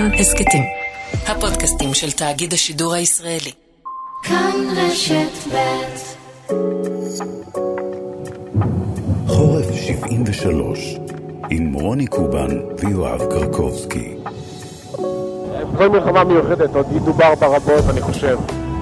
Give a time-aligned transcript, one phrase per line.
[0.00, 0.62] כאן הסכתים,
[1.26, 3.52] הפודקאסטים של תאגיד השידור הישראלי.
[4.22, 5.58] כאן רשת ב'
[9.26, 10.96] חורף 73
[11.50, 14.16] עם רוני קובן ויואב קרקובסקי.
[15.78, 18.38] כל מלחמה מיוחדת, עוד ידובר בה רבות, אני חושב.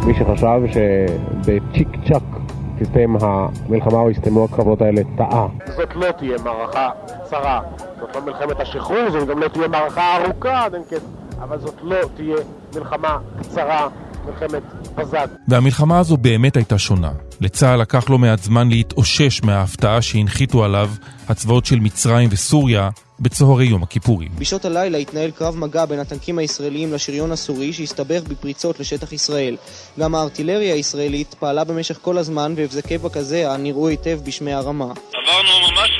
[0.07, 2.38] מי שחשב שבצ'יק צ'אק
[2.81, 5.47] תסתיים המלחמה או יסתיימו הקרבות האלה טעה.
[5.77, 6.91] זאת לא תהיה מערכה
[7.25, 7.61] קצרה.
[8.01, 11.03] זאת לא מלחמת השחרור, זאת גם לא תהיה מערכה ארוכה, עד אין קץ,
[11.43, 12.37] אבל זאת לא תהיה
[12.77, 13.89] מלחמה קצרה,
[14.27, 14.63] מלחמת
[14.95, 15.27] בזק.
[15.49, 17.11] והמלחמה הזו באמת הייתה שונה.
[17.41, 20.91] לצה"ל לקח לא מעט זמן להתאושש מההפתעה שהנחיתו עליו
[21.29, 24.29] הצבאות של מצרים וסוריה בצהרי יום הכיפורים.
[24.39, 29.57] בשעות הלילה התנהל קרב מגע בין הטנקים הישראליים לשריון הסורי שהסתבך בפריצות לשטח ישראל.
[29.99, 34.85] גם הארטילריה הישראלית פעלה במשך כל הזמן והבזקי בקזע נראו היטב בשמי הרמה.
[34.85, 35.91] עברנו ממש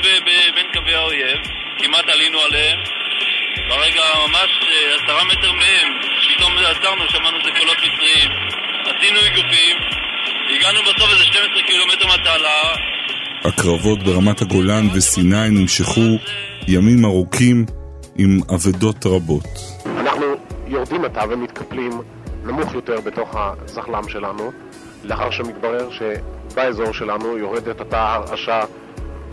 [0.55, 1.39] בין קווי האויב,
[1.79, 2.79] כמעט עלינו עליהם.
[3.69, 5.89] ברגע ממש אה, עשרה מטר מהם,
[6.35, 8.29] פתאום עצרנו, שמענו איזה קולות מצריים.
[8.81, 9.77] עשינו איגופים,
[10.55, 12.75] הגענו בסוף איזה 12 קילומטר מהתעלה.
[13.45, 16.17] הקרבות ברמת הגולן וסיני נמשכו
[16.67, 17.65] ימים ארוכים
[18.17, 19.45] עם אבדות רבות.
[19.85, 20.25] אנחנו
[20.67, 21.91] יורדים עתה ומתקפלים
[22.43, 24.51] נמוך יותר בתוך הזחל"ם שלנו,
[25.03, 28.61] לאחר שמתברר שבאזור שלנו יורדת עתה הרעשה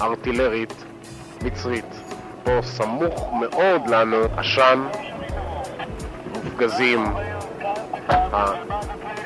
[0.01, 0.85] ארטילרית
[1.45, 1.95] מצרית.
[2.45, 4.87] פה סמוך מאוד לנו עשן,
[6.35, 7.05] מופגזים,
[8.11, 8.53] אה,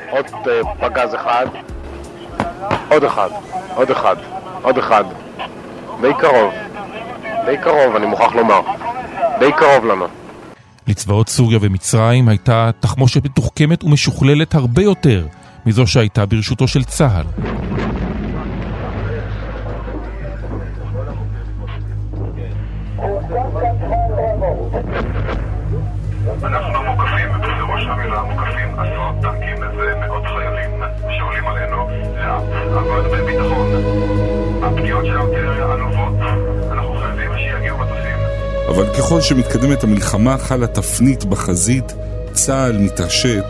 [0.09, 1.45] עוד אה, פגז אחד,
[2.89, 3.29] עוד אחד,
[3.75, 4.15] עוד אחד,
[4.61, 5.03] עוד אחד,
[6.01, 6.53] די קרוב,
[7.45, 8.61] די קרוב אני מוכרח לומר,
[9.39, 10.05] די קרוב לנו.
[10.87, 15.27] לצבאות סוריה ומצרים הייתה תחמושת מתוחכמת ומשוכללת הרבה יותר
[15.65, 17.25] מזו שהייתה ברשותו של צה"ל.
[38.97, 41.93] ככל שמתקדמת המלחמה חלה תפנית בחזית,
[42.31, 43.45] צה"ל מתעשת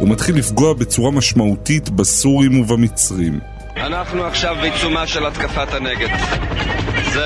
[0.00, 3.40] ומתחיל לפגוע בצורה משמעותית בסורים ובמצרים.
[3.76, 6.08] אנחנו עכשיו בעיצומה של התקפת הנגד.
[7.12, 7.24] זה...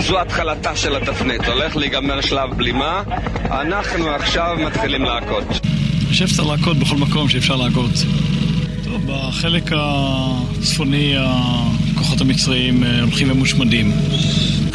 [0.00, 1.44] זו התחלתה של התפנית.
[1.48, 3.02] הולך להיגמר שלב בלימה,
[3.44, 5.44] אנחנו עכשיו מתחילים להכות.
[5.48, 7.90] אני חושב שצריך להכות בכל מקום שאפשר להכות.
[8.84, 13.92] טוב, בחלק הצפוני הכוחות המצריים אה, הולכים ומושמדים.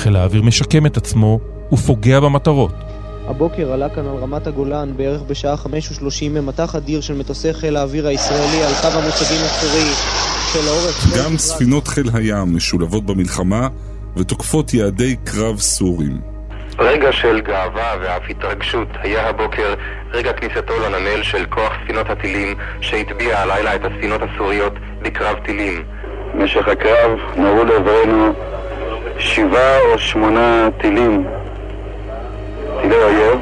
[0.07, 1.40] חיל האוויר משקם את עצמו
[1.72, 2.72] ופוגע במטרות.
[3.28, 5.69] הבוקר עלה כאן על רמת הגולן בערך בשעה 5:30
[6.31, 9.91] ממטח אדיר של מטוסי חיל האוויר הישראלי על קו המוצבים הסורי
[10.53, 11.17] של העורף.
[11.17, 13.67] גם ספינות חיל הים משולבות במלחמה
[14.17, 16.22] ותוקפות יעדי קרב סורים.
[16.79, 19.73] רגע של גאווה ואף התרגשות היה הבוקר
[20.12, 25.84] רגע כניסתו לנמל של כוח ספינות הטילים שהטביע הלילה את הספינות הסוריות בקרב טילים.
[26.34, 28.34] במשך הקרב נורו לעברנו
[29.37, 31.23] שבעה או שמונה טילים,
[32.81, 33.39] טילי אויב,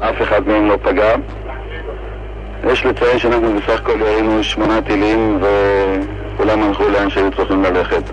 [0.00, 1.14] אף אחד מהם לא פגע.
[2.72, 5.40] יש לציין שאנחנו בסך הכל ירינו שמונה טילים
[6.36, 8.10] וכולם הלכו לאן שהיו צריכים ללכת.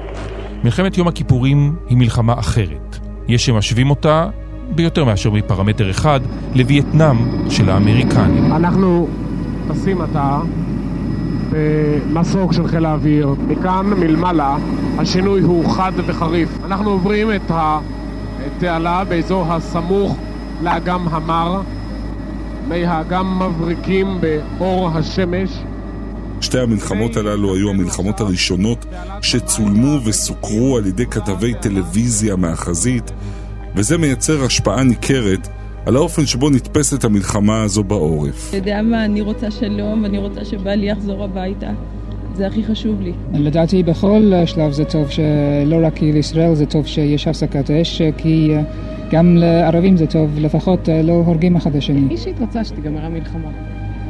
[0.64, 2.98] מלחמת יום הכיפורים היא מלחמה אחרת.
[3.28, 4.28] יש שמשווים אותה,
[4.70, 6.20] ביותר מאשר מפרמטר אחד,
[6.56, 7.18] לווייטנאם
[7.50, 8.52] של האמריקנים.
[8.52, 9.08] אנחנו
[9.70, 10.40] טסים עתה
[11.52, 13.36] במסוק של חיל האוויר.
[13.48, 14.58] מכאן מלמעלה
[14.98, 16.50] השינוי הוא חד וחריף.
[16.66, 20.18] אנחנו עוברים את התעלה באזור הסמוך
[20.62, 21.62] לאגם המר.
[22.68, 24.18] מי האגם מבריקים
[24.60, 25.50] באור השמש.
[26.42, 28.86] שתי המלחמות הללו היו המלחמות הראשונות
[29.22, 33.12] שצולמו וסוקרו על ידי כתבי טלוויזיה מהחזית,
[33.76, 35.48] וזה מייצר השפעה ניכרת
[35.86, 38.50] על האופן שבו נתפסת המלחמה הזו בעורף.
[38.50, 41.70] אתה יודע מה, אני רוצה שלום ואני רוצה שבעלי יחזור הביתה.
[42.34, 43.14] זה הכי חשוב לי.
[43.34, 48.52] לדעתי בכל שלב זה טוב שלא רק לישראל זה טוב שיש הפסקת אש, כי
[49.12, 52.08] גם לערבים זה טוב, לפחות לא הורגים אחד השני.
[52.12, 53.50] אישית רוצה שתיגמר המלחמה.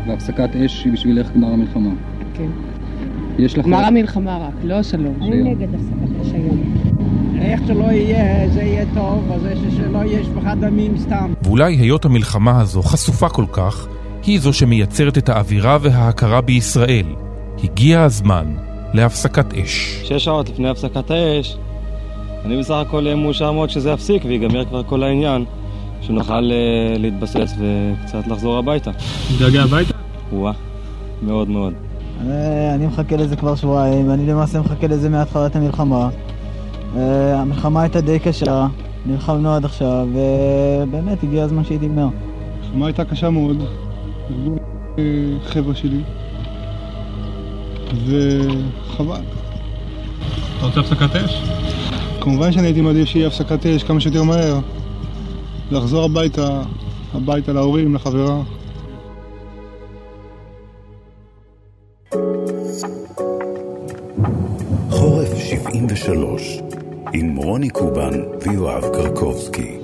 [0.07, 1.92] והפסקת אש היא בשבילך גמר המלחמה.
[2.33, 2.50] כן.
[3.39, 3.66] יש לך...
[3.66, 5.16] גמר המלחמה רק, לא השלום.
[5.21, 6.75] אני נגד הפסקת אש היום.
[7.45, 9.42] איך שלא יהיה, זה יהיה טוב, אז
[9.77, 11.33] שלא יהיה שפחת דמים סתם.
[11.44, 13.88] ואולי היות המלחמה הזו חשופה כל כך,
[14.24, 17.06] היא זו שמייצרת את האווירה וההכרה בישראל.
[17.63, 18.45] הגיע הזמן
[18.94, 20.01] להפסקת אש.
[20.03, 21.57] שש שעות לפני הפסקת האש,
[22.45, 25.45] אני בסך הכל מאושר מאוד שזה יפסיק ויגמר כבר כל העניין,
[26.01, 28.92] שנוכל uh, להתבסס וקצת לחזור הביתה.
[29.33, 29.94] מתגעגע הביתה?
[30.33, 30.51] וואה,
[31.21, 31.74] מאוד מאוד.
[32.75, 36.09] אני מחכה לזה כבר שבועיים, אני למעשה מחכה לזה מהתחלת המלחמה.
[36.95, 38.68] המלחמה הייתה די קשה,
[39.06, 42.07] נלחמנו עד עכשיו, ובאמת הגיע הזמן שהיא תגמר.
[42.63, 43.57] המלחמה הייתה קשה מאוד,
[45.00, 45.03] אה,
[45.45, 46.01] חבר'ה שלי,
[48.06, 49.21] וחבל.
[50.57, 51.44] אתה רוצה הפסקת אש?
[52.21, 54.59] כמובן שאני הייתי מעדיף שיהיה הפסקת אש כמה שיותר מהר.
[55.71, 56.62] לחזור הביתה,
[57.13, 58.42] הביתה להורים, לחברה.
[64.89, 66.59] חורף 73
[67.18, 69.78] עם רוני קובן ויואב קרקובסקי.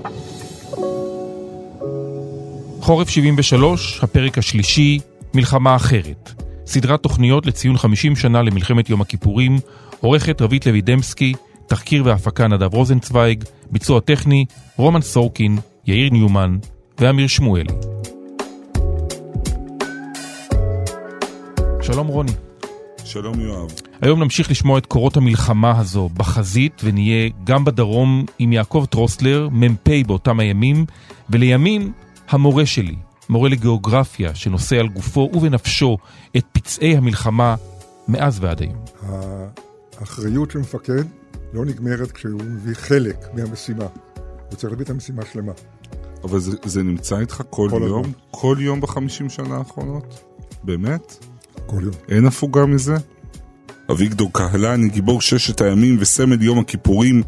[2.82, 5.00] חורף 73, הפרק השלישי,
[5.34, 6.32] מלחמה אחרת.
[6.66, 9.60] סדרת תוכניות לציון 50 שנה למלחמת יום הכיפורים,
[10.00, 11.34] עורכת רבית לוי דמסקי,
[11.68, 14.46] תחקיר והפקה נדב רוזנצוויג, ביצוע טכני,
[14.78, 15.58] רומן סורקין,
[15.88, 16.58] יאיר ניומן
[17.00, 17.74] ואמיר שמואלי.
[21.82, 22.32] שלום רוני.
[23.04, 23.91] שלום יואב.
[24.02, 29.90] היום נמשיך לשמוע את קורות המלחמה הזו בחזית ונהיה גם בדרום עם יעקב טרוסלר, מ"פ
[30.08, 30.86] באותם הימים,
[31.30, 31.92] ולימים
[32.30, 32.96] המורה שלי,
[33.30, 35.98] מורה לגיאוגרפיה שנושא על גופו ובנפשו
[36.38, 37.56] את פצעי המלחמה
[38.08, 38.84] מאז ועד היום.
[40.00, 41.04] האחריות של מפקד
[41.54, 43.86] לא נגמרת כשהוא מביא חלק מהמשימה.
[44.50, 45.52] הוא צריך להביא את המשימה שלמה.
[46.24, 48.00] אבל זה, זה נמצא איתך כל, כל יום?
[48.00, 48.14] הזמן.
[48.32, 50.24] כל יום בחמישים שנה האחרונות?
[50.64, 51.26] באמת?
[51.66, 51.94] כל יום.
[52.10, 52.96] אין הפוגה מזה?
[53.92, 57.24] אביגדור קהלני, גיבור ששת הימים וסמל יום הכיפורים,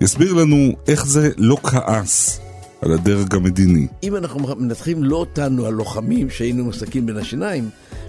[0.00, 2.40] יסביר לנו איך זה לא כעס
[2.82, 3.86] על הדרג המדיני.
[4.02, 7.68] אם אנחנו מנתחים לא אותנו הלוחמים שהיינו מסתכלים בין השיניים,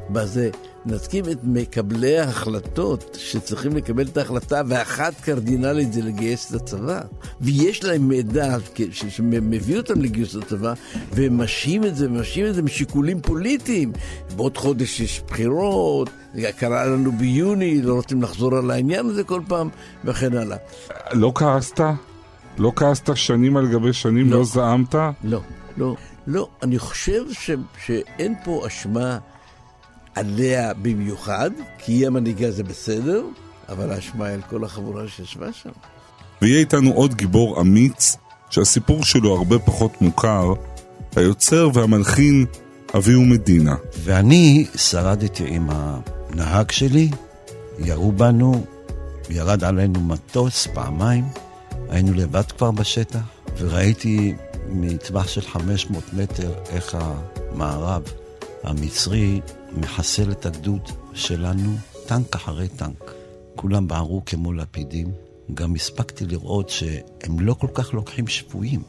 [0.10, 0.50] בזה
[0.86, 7.02] מנתקים את מקבלי ההחלטות שצריכים לקבל את ההחלטה, ואחת קרדינלית זה לגייס את הצבא.
[7.42, 8.58] ויש להם מידע
[8.92, 10.74] שמביא אותם לגיוס לצבא,
[11.12, 13.92] והם משהים את זה, ומשהים את זה משיקולים פוליטיים.
[14.36, 16.10] בעוד חודש יש בחירות,
[16.58, 19.70] קרה לנו ביוני, לא רוצים לחזור על העניין הזה כל פעם,
[20.06, 20.58] וכן הלאה.
[21.14, 21.80] לא כעסת?
[22.58, 24.32] לא כעסת שנים על גבי שנים?
[24.32, 24.96] לא, לא זעמת?
[25.24, 25.40] לא,
[25.78, 25.96] לא.
[26.28, 27.52] לא, אני חושב ש,
[27.86, 29.18] שאין פה אשמה
[30.16, 33.24] עליה במיוחד, כי היא המנהיגה זה בסדר,
[33.70, 35.70] אבל האשמה היא על כל החבורה שישבה שם.
[36.42, 38.18] ויהיה איתנו עוד גיבור אמיץ,
[38.50, 40.54] שהסיפור שלו הרבה פחות מוכר,
[41.16, 42.46] היוצר והמלחין
[42.98, 43.76] אביהו מדינה.
[44.04, 47.10] ואני שרדתי עם הנהג שלי,
[47.80, 48.66] ירו בנו,
[49.30, 51.26] ירד עלינו מטוס פעמיים,
[51.90, 53.20] היינו לבד כבר בשטח,
[53.58, 54.34] וראיתי
[54.70, 58.04] מטווח של 500 מטר איך המערב
[58.66, 59.42] המצרי
[59.78, 61.76] מחסל את הגדוד שלנו
[62.06, 63.12] טנק אחרי טנק.
[63.56, 65.12] כולם בערו כמו לפידים.
[65.54, 68.84] גם הספקתי לראות שהם לא כל כך לוקחים שבויים.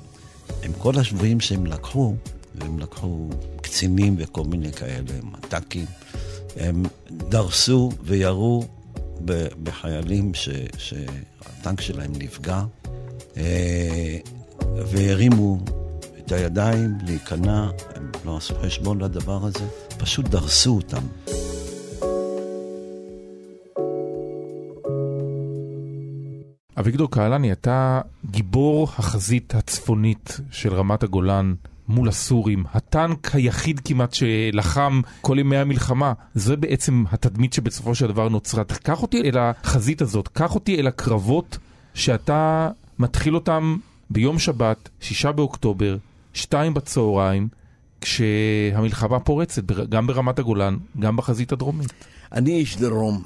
[0.63, 2.15] הם כל השבויים שהם לקחו,
[2.55, 3.29] והם לקחו
[3.61, 5.87] קצינים וכל מיני כאלה, מט"קים,
[6.57, 8.65] הם דרסו וירו
[9.63, 10.49] בחיילים ש,
[10.79, 12.63] שהטנק שלהם נפגע,
[14.67, 15.59] והרימו
[16.27, 19.67] את הידיים להיכנע, הם לא עשו חשבון לדבר הזה,
[19.99, 21.03] פשוט דרסו אותם.
[26.79, 28.01] אביגדור קהלני, אתה
[28.31, 31.55] גיבור החזית הצפונית של רמת הגולן
[31.89, 36.13] מול הסורים, הטנק היחיד כמעט שלחם כל ימי המלחמה.
[36.35, 38.65] זה בעצם התדמית שבסופו של דבר נוצרה.
[38.65, 41.59] קח אותי אל החזית הזאת, קח אותי אל הקרבות
[41.95, 43.77] שאתה מתחיל אותם
[44.11, 45.97] ביום שבת, שישה באוקטובר,
[46.37, 47.49] שתיים בצהריים,
[48.01, 51.93] כשהמלחמה פורצת, גם ברמת הגולן, גם בחזית הדרומית.
[52.33, 53.23] אני איש דרום,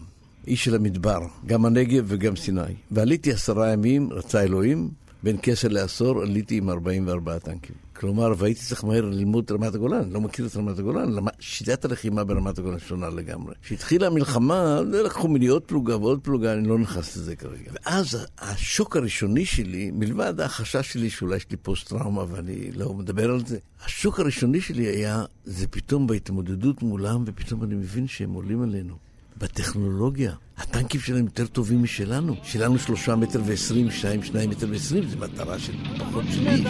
[0.46, 2.62] איש של המדבר, גם הנגב וגם סיני.
[2.90, 4.88] ועליתי עשרה ימים, רצה אלוהים,
[5.22, 7.76] בין כסר לעשור עליתי עם 44 טנקים.
[8.00, 11.84] כלומר, והייתי צריך מהר ללמוד את רמת הגולן, לא מכיר את רמת הגולן, למד, שיטת
[11.84, 13.54] הלחימה ברמת הגולן שונה לגמרי.
[13.62, 17.72] כשהתחילה המלחמה, לקחו ממני עוד פלוגה ועוד פלוגה, אני לא נכנס לזה כרגע.
[17.72, 23.46] ואז השוק הראשוני שלי, מלבד החשש שלי שאולי יש לי פוסט-טראומה ואני לא מדבר על
[23.46, 28.94] זה, השוק הראשוני שלי היה, זה פתאום בהתמודדות מולם, ופתאום אני מבין שהם עולים עלינו.
[29.38, 30.32] בטכנולוגיה.
[30.60, 32.36] הטנקים שלהם יותר טובים משלנו.
[32.42, 36.60] שלנו שלושה מטר ועשרים, שניים, שניים מטר ועשרים, זו מטרה של פחות שליש.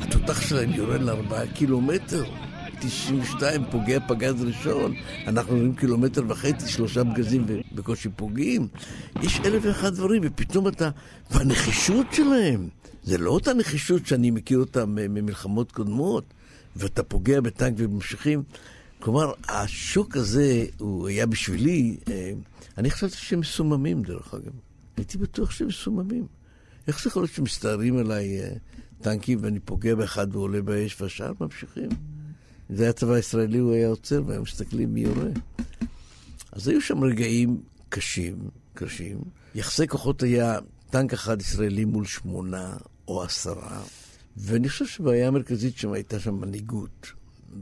[0.00, 2.24] התותח שלהם יורד לארבעה קילומטר.
[2.80, 4.94] 92 פוגע פגז ראשון,
[5.26, 8.68] אנחנו רואים קילומטר וחצי, שלושה פגזים בקושי פוגעים.
[9.22, 10.90] יש אלף ואחד דברים, ופתאום אתה...
[11.30, 12.68] והנחישות שלהם,
[13.04, 16.24] זה לא אותה נחישות שאני מכיר אותה ממלחמות קודמות,
[16.76, 18.42] ואתה פוגע בטנק וממשיכים.
[19.00, 21.96] כלומר, השוק הזה, הוא היה בשבילי,
[22.78, 24.52] אני חשבתי שהם מסוממים דרך אגב.
[24.96, 26.26] הייתי בטוח שהם מסוממים.
[26.88, 28.40] איך זה יכול להיות שמסתערים עליי
[29.00, 31.88] טנקים ואני פוגע באחד ועולה באש והשאר ממשיכים?
[32.70, 35.28] אם זה היה צבא ישראלי, הוא היה עוצר והיה מסתכלים מי יורה.
[36.52, 38.36] אז היו שם רגעים קשים,
[38.74, 39.18] קשים.
[39.54, 40.58] יחסי כוחות היה
[40.90, 42.76] טנק אחד ישראלי מול שמונה
[43.08, 43.82] או עשרה,
[44.36, 47.12] ואני חושב שהבעיה המרכזית שם הייתה שם מנהיגות.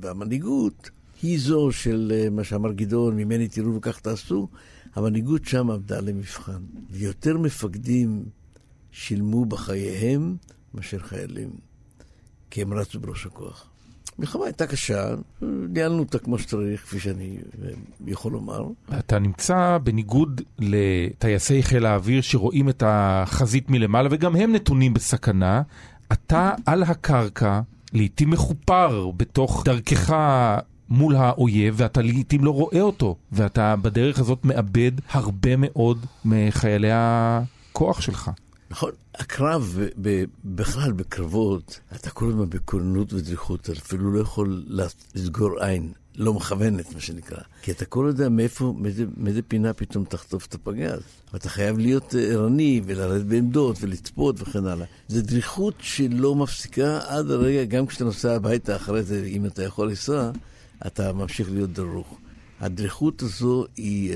[0.01, 0.91] והמנהיגות
[1.23, 4.49] היא זו של אה, מה שאמר גדעון, ממני תראו וכך תעשו,
[4.95, 6.63] המנהיגות שם עבדה למבחן.
[6.91, 8.25] ויותר מפקדים
[8.93, 10.37] שילמו בחייהם
[10.75, 11.51] מאשר חיילים,
[12.51, 13.70] כי הם רצו בראש הכוח.
[14.19, 17.69] המלחמה הייתה קשה, ניהלנו אותה כמו שצריך, כפי שאני אה,
[18.07, 18.65] יכול לומר.
[18.99, 25.63] אתה נמצא בניגוד לטייסי חיל האוויר שרואים את החזית מלמעלה וגם הם נתונים בסכנה.
[26.13, 27.61] אתה על הקרקע,
[27.93, 30.15] לעתים מחופר בתוך דרכך
[30.89, 38.01] מול האויב, ואתה לעתים לא רואה אותו, ואתה בדרך הזאת מאבד הרבה מאוד מחיילי הכוח
[38.01, 38.31] שלך.
[38.71, 44.65] נכון, הקרב, ב- בכלל בקרבות, אתה כל הזמן בכוננות ודריכות, אתה אפילו לא יכול
[45.15, 47.39] לסגור עין, לא מכוונת, מה שנקרא.
[47.63, 51.01] כי אתה כל יודע מאיפה, מאיזה, מאיזה פינה פתאום תחטוף את הפגז.
[51.33, 54.87] ואתה חייב להיות אה, ערני ולרדת בעמדות ולצפות וכן הלאה.
[55.09, 59.89] זו דריכות שלא מפסיקה עד הרגע, גם כשאתה נוסע הביתה אחרי זה, אם אתה יכול
[59.89, 60.31] לנסוע,
[60.87, 62.19] אתה ממשיך להיות דרוך.
[62.61, 64.15] הדריכות הזו היא...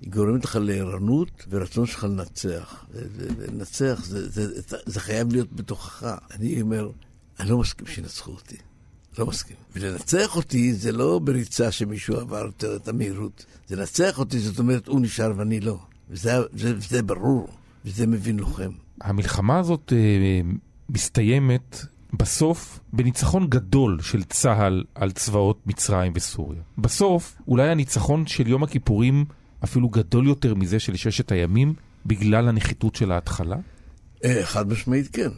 [0.00, 2.84] היא גורמת לך לערנות ורצון שלך לנצח.
[3.38, 6.16] לנצח זה, זה, זה, זה חייב להיות בתוכך.
[6.34, 6.90] אני אומר,
[7.40, 8.56] אני לא מסכים שינצחו אותי.
[9.18, 9.56] לא מסכים.
[9.76, 13.44] ולנצח אותי זה לא בריצה שמישהו עבר יותר את המהירות.
[13.66, 15.78] זה לנצח אותי, זאת אומרת, הוא נשאר ואני לא.
[16.10, 17.48] וזה, זה, זה ברור,
[17.84, 18.70] וזה מבין לוחם.
[19.00, 20.50] המלחמה הזאת אה,
[20.88, 26.60] מסתיימת בסוף בניצחון גדול של צה"ל על צבאות מצרים וסוריה.
[26.78, 29.24] בסוף, אולי הניצחון של יום הכיפורים
[29.64, 31.74] אפילו גדול יותר מזה של ששת הימים,
[32.06, 33.56] בגלל הנחיתות של ההתחלה?
[34.24, 35.30] אה, חד משמעית כן.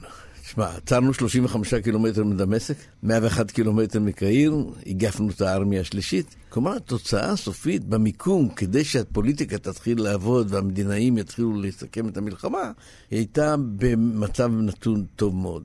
[0.42, 4.54] תשמע, עצרנו 35 קילומטר מדמשק, 101 קילומטר מקהיר,
[4.86, 6.34] הגפנו את הארמיה השלישית.
[6.48, 12.72] כלומר, התוצאה הסופית במיקום, כדי שהפוליטיקה תתחיל לעבוד והמדינאים יתחילו לסכם את המלחמה,
[13.10, 15.64] היא הייתה במצב נתון טוב מאוד.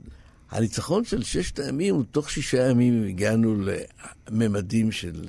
[0.55, 3.55] הניצחון של ששת הימים, תוך שישה ימים הגענו
[4.31, 5.25] לממדים של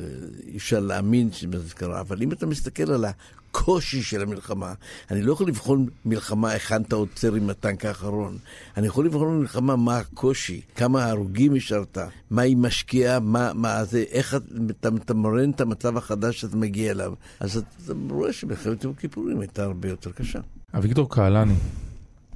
[0.46, 4.74] אי אפשר להאמין שזה קרה, אבל אם אתה מסתכל על הקושי של המלחמה,
[5.10, 8.38] אני לא יכול לבחון מלחמה היכן אתה עוצר עם הטנק האחרון.
[8.76, 11.98] אני יכול לבחון מלחמה מה הקושי, כמה הרוגים השארת,
[12.30, 14.36] מה היא משקיעה, מה, מה זה, איך
[14.70, 17.14] אתה מתמרן את המצב החדש שאתה מגיע אליו.
[17.40, 20.38] אז אתה רואה שמלחמת יום הכיפורים הייתה הרבה יותר קשה.
[20.74, 21.54] אביגדור קהלני,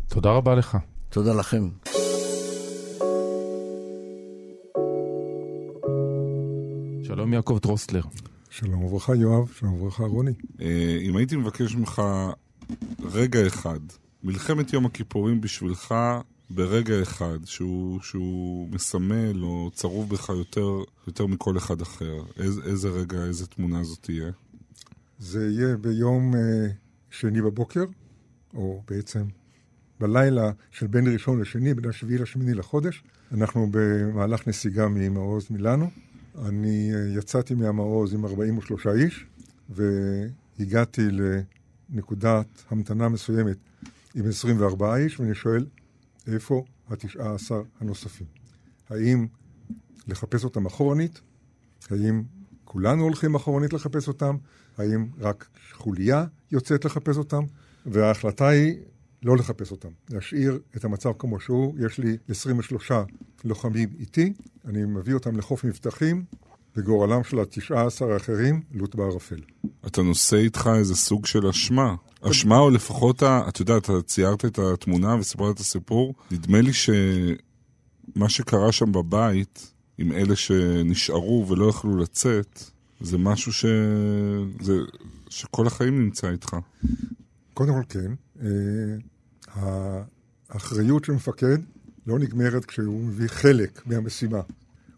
[0.09, 0.79] תודה רבה לך.
[1.11, 1.69] תודה לכם.
[7.11, 8.03] שלום יעקב דרוסטלר.
[8.51, 10.31] שלום וברכה יואב, שלום וברכה רוני.
[10.61, 12.03] אה, אם הייתי מבקש ממך
[13.03, 13.81] רגע אחד,
[14.25, 15.95] מלחמת יום הכיפורים בשבילך
[16.51, 20.69] ברגע אחד, שהוא, שהוא מסמל או צרוב בך יותר,
[21.07, 24.31] יותר מכל אחד אחר, איזה, איזה רגע, איזה תמונה זאת תהיה?
[25.19, 26.41] זה יהיה ביום אה,
[27.11, 27.85] שני בבוקר,
[28.55, 29.25] או בעצם
[30.01, 33.03] בלילה של בין ראשון לשני, בין השביעי לשמיני לחודש.
[33.33, 35.91] אנחנו במהלך נסיגה ממעוז מילאנו.
[36.39, 39.27] אני יצאתי מהמעוז עם 43 איש,
[39.69, 41.03] והגעתי
[41.91, 43.57] לנקודת המתנה מסוימת
[44.15, 45.67] עם 24 איש, ואני שואל,
[46.27, 48.27] איפה התשעה עשר הנוספים?
[48.91, 49.27] האם
[50.09, 51.21] לחפש אותם אחורנית?
[51.91, 52.23] האם
[52.65, 54.37] כולנו הולכים אחורנית לחפש אותם?
[54.79, 57.43] האם רק חוליה יוצאת לחפש אותם?
[57.87, 58.77] וההחלטה היא
[59.23, 61.75] לא לחפש אותם, להשאיר את המצב כמו שהוא.
[61.87, 62.93] יש לי 23
[63.45, 64.33] לוחמים איתי,
[64.65, 66.25] אני מביא אותם לחוף מבטחים,
[66.77, 69.41] וגורלם של התשעה עשר האחרים לוט בערפל.
[69.87, 71.95] אתה נושא איתך איזה סוג של אשמה.
[72.23, 76.15] אשמה או לפחות, אתה יודע, אתה ציירת את התמונה וסיפרת את הסיפור.
[76.31, 82.65] נדמה לי שמה שקרה שם בבית, עם אלה שנשארו ולא יכלו לצאת,
[83.01, 83.65] זה משהו ש...
[84.61, 84.73] זה...
[85.29, 86.57] שכל החיים נמצא איתך.
[87.55, 88.13] קודם כל כן.
[89.55, 91.59] האחריות של מפקד
[92.07, 94.41] לא נגמרת כשהוא מביא חלק מהמשימה.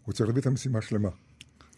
[0.05, 1.09] הוא צריך להביא את המשימה שלמה.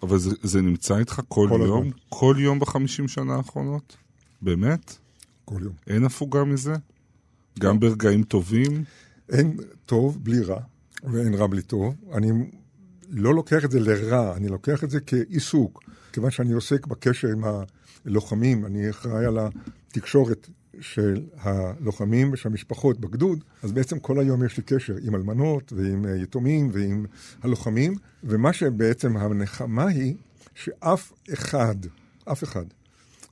[0.03, 1.81] אבל זה, זה נמצא איתך כל, כל יום?
[1.81, 1.91] הזמן.
[2.09, 3.97] כל יום בחמישים שנה האחרונות?
[4.41, 4.97] באמת?
[5.45, 5.73] כל יום.
[5.87, 6.73] אין הפוגה מזה?
[7.59, 8.83] גם ברגעים טובים?
[9.29, 10.61] אין טוב בלי רע,
[11.03, 11.95] ואין רע בלי טוב.
[12.13, 12.31] אני
[13.09, 15.83] לא לוקח את זה לרע, אני לוקח את זה כעיסוק.
[16.13, 17.43] כיוון שאני עוסק בקשר עם
[18.05, 20.49] הלוחמים, אני אחראי על התקשורת
[20.81, 26.05] של הלוחמים ושל המשפחות בגדוד, אז בעצם כל היום יש לי קשר עם אלמנות ועם
[26.17, 27.05] יתומים ועם
[27.41, 30.15] הלוחמים, ומה שבעצם הנחמה היא
[30.55, 31.75] שאף אחד,
[32.31, 32.65] אף אחד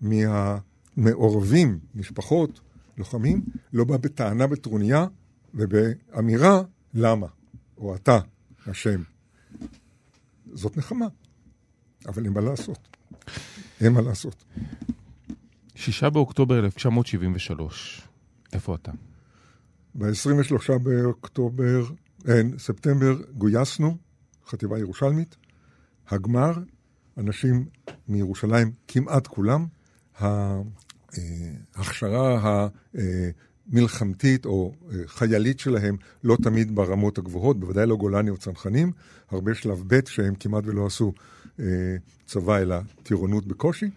[0.01, 2.59] מהמעורבים, משפחות,
[2.97, 3.41] לוחמים,
[3.73, 5.07] לא בא בטענה בטרוניה
[5.53, 6.62] ובאמירה
[6.93, 7.27] למה,
[7.77, 8.19] או אתה,
[8.67, 9.01] השם.
[10.53, 11.07] זאת נחמה,
[12.07, 12.88] אבל אין מה לעשות.
[13.81, 14.43] אין מה לעשות.
[15.83, 18.01] שישה באוקטובר 1973,
[18.53, 18.91] איפה אתה?
[19.95, 21.85] ב-23 באוקטובר,
[22.27, 23.97] אין, ספטמבר, גויסנו,
[24.47, 25.35] חטיבה ירושלמית.
[26.09, 26.53] הגמר,
[27.17, 27.65] אנשים
[28.07, 29.65] מירושלים, כמעט כולם.
[31.75, 32.69] ההכשרה
[33.71, 34.73] המלחמתית או
[35.05, 38.91] חיילית שלהם לא תמיד ברמות הגבוהות, בוודאי לא גולני או צנחנים,
[39.31, 41.13] הרבה שלב ב' שהם כמעט ולא עשו
[42.25, 43.89] צבא אלא טירונות בקושי.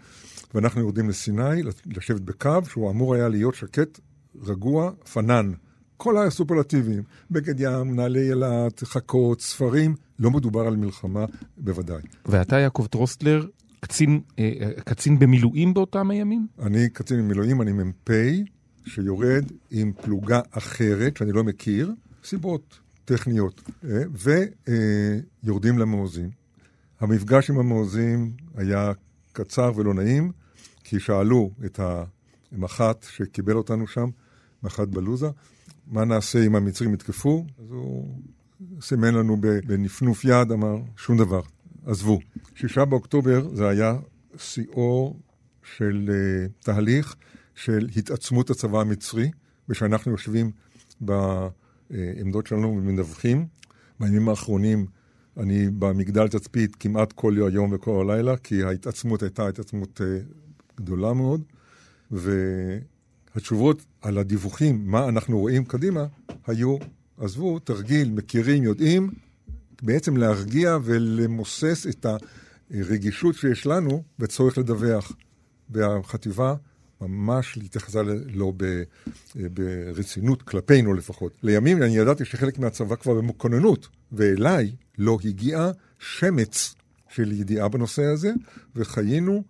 [0.57, 4.01] ואנחנו יורדים לסיני, לשבת בקו, שהוא אמור היה להיות שקט,
[4.43, 5.53] רגוע, פנן.
[5.97, 11.25] כל הסופרלטיבים, בגד ים, נעלי אילת, חכות, ספרים, לא מדובר על מלחמה
[11.57, 12.03] בוודאי.
[12.27, 13.47] ואתה, יעקב טרוסטלר,
[13.81, 16.47] קצין, אה, קצין במילואים באותם הימים?
[16.63, 18.11] אני קצין במילואים, אני מ"פ
[18.85, 21.93] שיורד עם פלוגה אחרת, שאני לא מכיר,
[22.25, 24.03] סיבות טכניות, אה,
[25.45, 26.31] ויורדים למעוזים.
[27.01, 28.93] המפגש עם המעוזים היה
[29.33, 30.33] קצר ולא נעים,
[30.89, 31.81] כי שאלו את
[32.53, 34.11] המח"ט שקיבל אותנו שם,
[34.63, 35.27] מח"ט בלוזה,
[35.87, 37.47] מה נעשה אם המצרים יתקפו?
[37.59, 38.21] אז הוא
[38.81, 41.41] סימן לנו בנפנוף יד, אמר, שום דבר,
[41.87, 42.21] עזבו.
[42.55, 43.97] שישה באוקטובר זה היה
[44.37, 45.17] שיאו
[45.77, 47.17] של uh, תהליך
[47.55, 49.31] של התעצמות הצבא המצרי,
[49.69, 50.51] ושאנחנו יושבים
[51.01, 53.47] בעמדות שלנו ומדווחים.
[54.01, 54.87] בימים האחרונים
[55.37, 60.46] אני במגדל תצפית כמעט כל היום וכל הלילה, כי ההתעצמות הייתה התעצמות uh,
[60.77, 61.43] גדולה מאוד,
[62.11, 66.07] והתשובות על הדיווחים, מה אנחנו רואים קדימה,
[66.47, 66.77] היו,
[67.19, 69.11] עזבו, תרגיל, מכירים, יודעים,
[69.83, 72.07] בעצם להרגיע ולמוסס את
[72.71, 75.13] הרגישות שיש לנו בצורך לדווח.
[75.71, 76.55] והחטיבה
[77.01, 78.03] ממש להתייחסה
[78.35, 78.53] לו
[79.35, 81.39] ברצינות, כלפינו לפחות.
[81.43, 86.75] לימים אני ידעתי שחלק מהצבא כבר במכוננות, ואליי לא הגיע שמץ
[87.09, 88.33] של ידיעה בנושא הזה,
[88.77, 89.45] וחיינו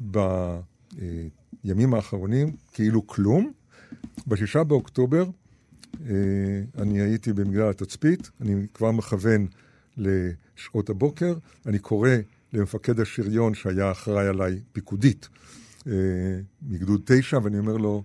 [0.00, 3.52] בימים האחרונים כאילו כלום.
[4.26, 5.24] בשישה באוקטובר
[6.78, 9.46] אני הייתי במגדל התצפית, אני כבר מכוון
[9.96, 11.34] לשעות הבוקר,
[11.66, 12.10] אני קורא
[12.52, 15.28] למפקד השריון שהיה אחראי עליי פיקודית
[16.62, 18.04] מגדוד תשע, ואני אומר לו,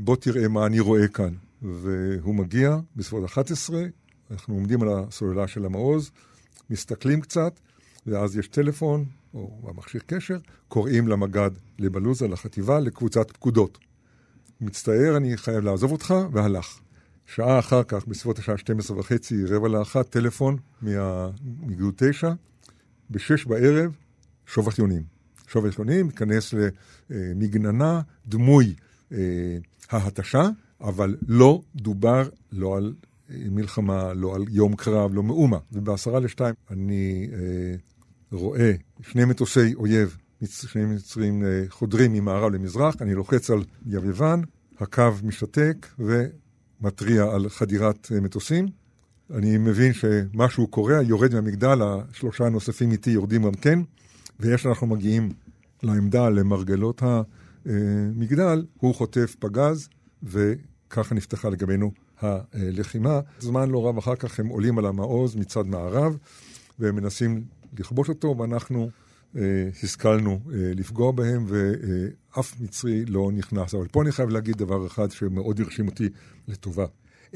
[0.00, 1.34] בוא תראה מה אני רואה כאן.
[1.62, 3.82] והוא מגיע בסביבות 11,
[4.30, 6.10] אנחנו עומדים על הסוללה של המעוז,
[6.70, 7.60] מסתכלים קצת,
[8.06, 10.38] ואז יש טלפון, או המכשיר קשר,
[10.68, 13.78] קוראים למג"ד לבלוזה, לחטיבה, לקבוצת פקודות.
[14.60, 16.80] מצטער, אני חייב לעזוב אותך, והלך.
[17.26, 20.56] שעה אחר כך, בסביבות השעה 12 וחצי, רבע לאחת, טלפון
[21.42, 22.32] מגדוד תשע,
[23.10, 23.96] בשש בערב,
[24.46, 25.02] שובך יונים.
[25.46, 26.54] שובך יונים, ייכנס
[27.10, 28.74] למגננה, דמוי
[29.12, 29.18] אה,
[29.90, 30.48] ההתשה,
[30.80, 32.94] אבל לא דובר לא על
[33.30, 35.58] מלחמה, לא על יום קרב, לא מאומה.
[35.72, 37.74] ובעשרה לשתיים אני אה,
[38.32, 44.40] רואה שני מטוסי אויב, שני מצרים אה, חודרים ממערב למזרח, אני לוחץ על יבבן,
[44.78, 48.66] הקו משתק ומתריע על חדירת אה, מטוסים.
[49.34, 53.78] אני מבין שמשהו קורה, יורד מהמגדל, השלושה הנוספים איתי יורדים גם כן,
[54.40, 55.32] ויש אנחנו מגיעים
[55.82, 57.02] לעמדה, למרגלות
[57.66, 59.88] המגדל, הוא חוטף פגז,
[60.22, 63.20] וככה נפתחה לגבינו הלחימה.
[63.40, 66.16] זמן לא רב אחר כך הם עולים על המעוז מצד מערב,
[66.78, 67.44] והם מנסים
[67.78, 68.90] לכבוש אותו, ואנחנו
[69.36, 73.74] אה, השכלנו אה, לפגוע בהם, ואף מצרי לא נכנס.
[73.74, 76.08] אבל פה אני חייב להגיד דבר אחד שמאוד הרשים אותי
[76.48, 76.86] לטובה.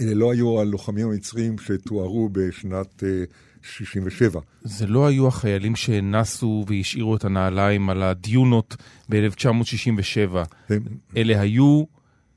[0.01, 3.25] אלה לא היו הלוחמים המצרים שתוארו בשנת אה,
[3.63, 4.41] 67.
[4.63, 8.77] זה לא היו החיילים שנסו והשאירו את הנעליים על הדיונות
[9.09, 10.37] ב-1967.
[10.69, 10.83] הם...
[11.17, 11.85] אלה היו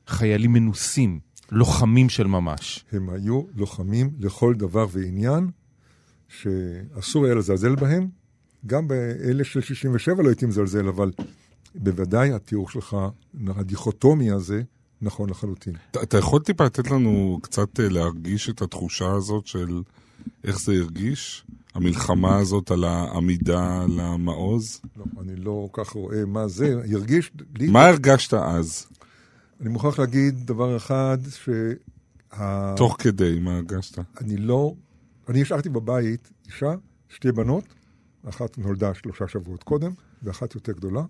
[0.08, 1.20] חיילים מנוסים,
[1.52, 2.86] לוחמים של ממש.
[2.92, 5.48] הם היו לוחמים לכל דבר ועניין,
[6.30, 8.08] שאסור היה לזלזל בהם.
[8.66, 11.12] גם באלה של 67 לא הייתי מזלזל, אבל
[11.76, 12.98] בוודאי התיאור שלך,
[13.48, 14.62] הדיכוטומי הזה,
[15.02, 15.74] נכון לחלוטין.
[15.92, 19.82] אתה, אתה יכול טיפה לתת לנו קצת להרגיש את התחושה הזאת של
[20.44, 21.46] איך זה הרגיש?
[21.74, 24.82] המלחמה הזאת על העמידה על המעוז?
[24.98, 27.68] לא, אני לא כל כך רואה מה זה, הרגיש לי...
[27.68, 28.86] מה הרגשת אז?
[29.62, 32.74] אני מוכרח להגיד דבר אחד, שה...
[32.76, 34.00] תוך כדי, מה הרגשת?
[34.22, 34.74] אני לא...
[35.30, 36.74] אני השארתי בבית אישה,
[37.10, 37.64] שתי בנות,
[38.30, 39.92] אחת נולדה שלושה שבועות קודם,
[40.24, 41.02] ואחת יותר גדולה,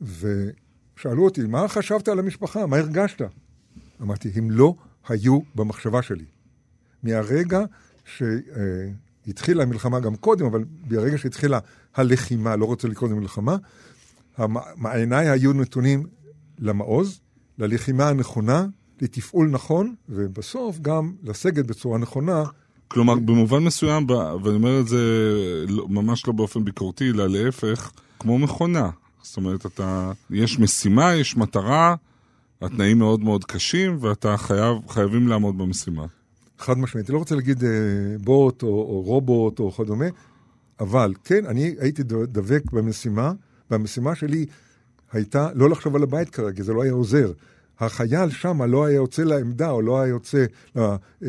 [0.00, 2.66] ושאלו אותי, מה חשבת על המשפחה?
[2.66, 3.22] מה הרגשת?
[4.02, 4.74] אמרתי, הם לא
[5.08, 6.24] היו במחשבה שלי.
[7.02, 7.64] מהרגע
[8.04, 11.58] שהתחילה המלחמה גם קודם, אבל ברגע שהתחילה
[11.94, 13.56] הלחימה, לא רוצה לקרוא לזה מלחמה,
[14.84, 16.06] עיניי היו נתונים
[16.58, 17.20] למעוז,
[17.58, 18.66] ללחימה הנכונה,
[19.00, 22.44] לתפעול נכון, ובסוף גם לסגת בצורה נכונה.
[22.90, 24.98] כלומר, במובן מסוים, ואני אומר את זה
[25.88, 28.90] ממש לא באופן ביקורתי, אלא להפך, כמו מכונה.
[29.22, 31.94] זאת אומרת, אתה, יש משימה, יש מטרה,
[32.62, 36.06] התנאים מאוד מאוד קשים, ואתה חייב, חייבים לעמוד במשימה.
[36.58, 37.10] חד משמעית.
[37.10, 37.70] אני לא רוצה להגיד אה,
[38.20, 40.06] בוט או, או רובוט או כדומה,
[40.80, 43.32] אבל כן, אני הייתי דבק במשימה,
[43.70, 44.46] והמשימה שלי
[45.12, 47.32] הייתה לא לחשוב על הבית כרגע, זה לא היה עוזר.
[47.80, 50.44] החייל שם לא היה יוצא לעמדה, או לא היה יוצא
[50.76, 51.28] אה, אה,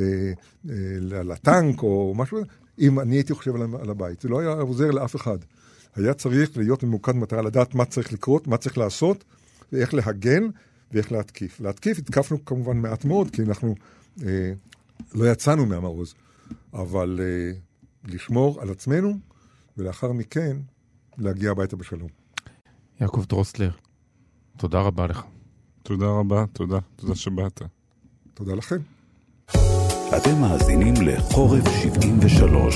[1.01, 2.39] לטנק או משהו,
[2.79, 4.21] אם אני הייתי חושב על הבית.
[4.21, 5.37] זה לא היה עוזר לאף אחד.
[5.95, 9.23] היה צריך להיות ממוקד מטרה, לדעת מה צריך לקרות, מה צריך לעשות,
[9.71, 10.43] ואיך להגן
[10.91, 11.59] ואיך להתקיף.
[11.59, 13.75] להתקיף, התקפנו כמובן מעט מאוד, כי אנחנו
[14.23, 14.53] אה,
[15.13, 16.13] לא יצאנו מהמעוז,
[16.73, 17.51] אבל אה,
[18.13, 19.13] לשמור על עצמנו,
[19.77, 20.57] ולאחר מכן
[21.17, 22.09] להגיע הביתה בשלום.
[23.01, 23.71] יעקב דרוסלר,
[24.57, 25.23] תודה רבה לך.
[25.83, 26.79] תודה רבה, תודה.
[26.95, 27.61] תודה שבאת.
[28.33, 28.75] תודה לכם.
[30.17, 32.75] אתם מאזינים לחורף 73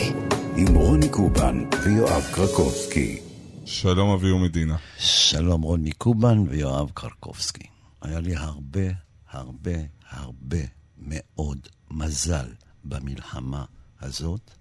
[0.57, 3.19] עם רוני קובן ויואב קרקובסקי.
[3.65, 4.77] שלום אביהו מדינה.
[4.97, 7.67] שלום רוני קובן ויואב קרקובסקי.
[8.01, 8.87] היה לי הרבה,
[9.31, 9.71] הרבה,
[10.09, 10.57] הרבה
[10.97, 12.47] מאוד מזל
[12.83, 13.65] במלחמה
[14.01, 14.51] הזאת.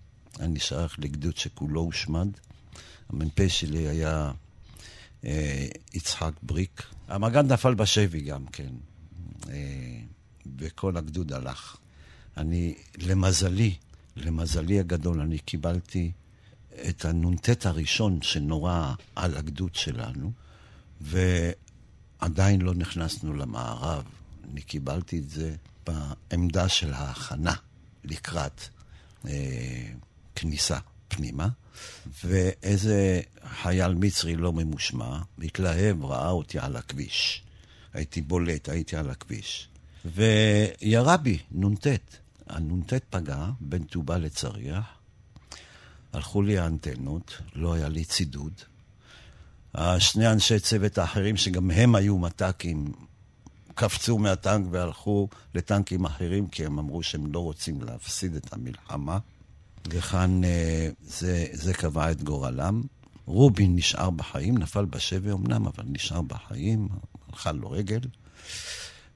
[0.40, 2.28] אני שייך לגדוד שכולו הושמד.
[3.08, 4.32] המ"פ שלי היה
[5.24, 6.82] אה, יצחק בריק.
[7.08, 8.72] המג"ד נפל בשבי גם כן,
[9.48, 10.00] אה,
[10.58, 11.76] וכל הגדוד הלך.
[12.36, 13.76] אני, למזלי,
[14.16, 16.12] למזלי הגדול, אני קיבלתי
[16.88, 20.32] את הנ"ט הראשון שנורה על הגדוד שלנו,
[21.00, 24.04] ועדיין לא נכנסנו למערב.
[24.52, 25.54] אני קיבלתי את זה
[25.86, 27.54] בעמדה של ההכנה
[28.04, 28.60] לקראת
[29.26, 29.86] אה,
[30.34, 31.48] כניסה פנימה,
[32.24, 33.20] ואיזה
[33.62, 37.42] חייל מצרי לא ממושמע, התלהב, ראה אותי על הכביש.
[37.92, 39.68] הייתי בולט, הייתי על הכביש.
[40.04, 41.86] וירה בי נ"ט.
[42.48, 44.84] הנ"ט פגע בין טובה לצריח,
[46.12, 48.52] הלכו לי האנטנות, לא היה לי צידוד.
[49.98, 52.92] שני אנשי צוות האחרים, שגם הם היו מת"קים,
[53.74, 59.18] קפצו מהטנק והלכו לטנקים אחרים, כי הם אמרו שהם לא רוצים להפסיד את המלחמה.
[59.88, 62.82] וכאן אה, זה, זה קבע את גורלם.
[63.26, 66.88] רובין נשאר בחיים, נפל בשבי אמנם, אבל נשאר בחיים,
[67.28, 68.00] הלכה לו רגל.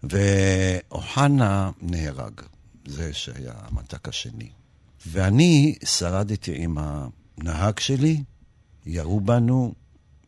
[0.02, 2.40] ואוחנה נהרג.
[2.86, 4.50] זה שהיה המתק השני.
[5.06, 8.22] ואני שרדתי עם הנהג שלי,
[8.86, 9.74] ירו בנו,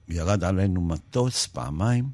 [0.09, 2.11] ירד עלינו מטוס פעמיים,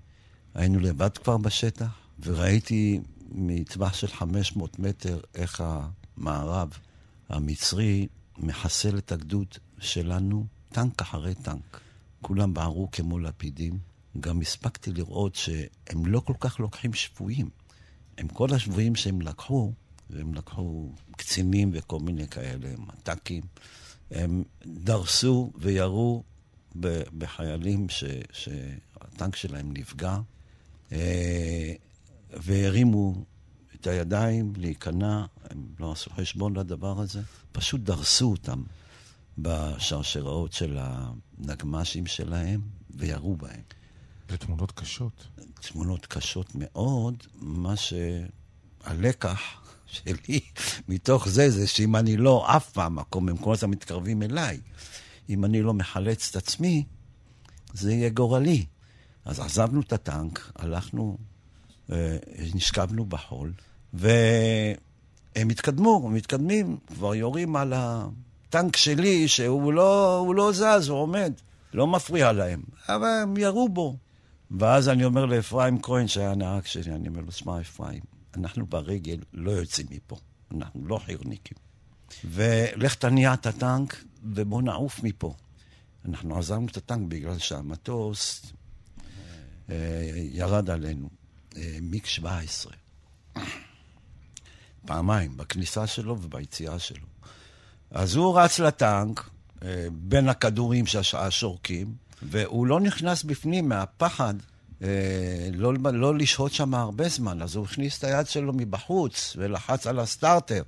[0.55, 1.89] היינו לבד כבר בשטח,
[2.23, 3.01] וראיתי
[3.33, 6.69] מטווח של 500 מטר איך המערב
[7.29, 8.07] המצרי
[8.39, 11.81] מחסל את הגדוד שלנו, טנק אחרי טנק.
[12.23, 13.79] כולם בערו כמו לפידים.
[14.21, 17.51] גם הספקתי לראות שהם לא כל כך לוקחים שבויים.
[18.19, 19.73] הם כל השבויים שהם לקחו,
[20.11, 23.43] והם לקחו קצינים וכל מיני כאלה, מת"קים.
[24.11, 26.23] הם דרסו וירו
[27.19, 30.19] בחיילים ש, שהטנק שלהם נפגע,
[30.93, 31.73] אה,
[32.33, 33.25] והרימו
[33.87, 37.21] את הידיים להיכנע, הם לא עשו חשבון לדבר הזה,
[37.53, 38.63] פשוט דרסו אותם
[39.39, 43.61] בשרשראות של הנגמ"שים שלהם וירו בהם.
[44.31, 45.27] זה תמונות קשות.
[45.61, 49.41] תמונות קשות מאוד, מה שהלקח
[49.87, 50.41] שלי
[50.89, 54.61] מתוך זה, זה שאם אני לא עף מהמקום, הם כל הזמן מתקרבים אליי.
[55.29, 56.85] אם אני לא מחלץ את עצמי,
[57.73, 58.67] זה יהיה גורלי.
[59.25, 61.19] אז עזבנו את הטנק, הלכנו,
[61.93, 62.17] אה,
[62.55, 63.53] נשכבנו בחול,
[63.95, 71.33] והם התקדמו, הם מתקדמים, כבר יורים על הטנק שלי, שהוא לא, לא זז, הוא עומד,
[71.75, 73.97] לא מפריע להם, אבל הם ירו בו.
[74.51, 78.01] ואז אני אומר לאפרים כהן, שהיה הנהג שלי, אני אומר לו, שמע, אפרים,
[78.37, 80.17] אנחנו ברגל לא יוצאים מפה,
[80.55, 81.57] אנחנו לא חירניקים.
[82.25, 85.35] ולך תניע את הטנק ובוא נעוף מפה.
[86.09, 88.53] אנחנו עזרנו את הטנק בגלל שהמטוס
[89.71, 91.09] אה, ירד עלינו,
[91.57, 92.73] אה, מיג 17.
[94.87, 97.07] פעמיים, בכניסה שלו וביציאה שלו.
[97.91, 99.31] אז הוא רץ לטנק,
[99.63, 104.35] אה, בין הכדורים שהשורקים, והוא לא נכנס בפנים מהפחד
[104.83, 109.87] אה, לא, לא לשהות שם הרבה זמן, אז הוא הכניס את היד שלו מבחוץ ולחץ
[109.87, 110.63] על הסטארטר,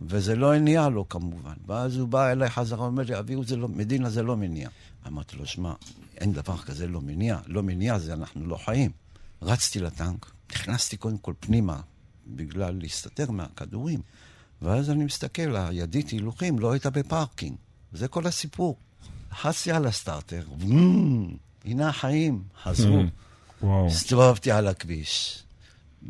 [0.00, 1.54] וזה לא הניע לו כמובן.
[1.66, 4.68] ואז הוא בא אליי חזרה, אומר לי, אביהו, זה לא, מדינה זה לא מניע.
[5.06, 5.72] אמרתי לו, שמע,
[6.16, 8.90] אין דבר כזה לא מניע, לא מניע זה אנחנו לא חיים.
[9.42, 11.80] רצתי לטנק, נכנסתי קודם כל פנימה,
[12.28, 14.00] בגלל להסתתר מהכדורים,
[14.62, 17.56] ואז אני מסתכל, הידית הילוכים לא הייתה ב parking.
[17.92, 18.76] זה כל הסיפור.
[19.32, 20.44] לחצתי על הסטארטר,
[21.64, 23.02] הנה החיים, חזרו.
[23.62, 25.42] הסתובבתי על הכביש,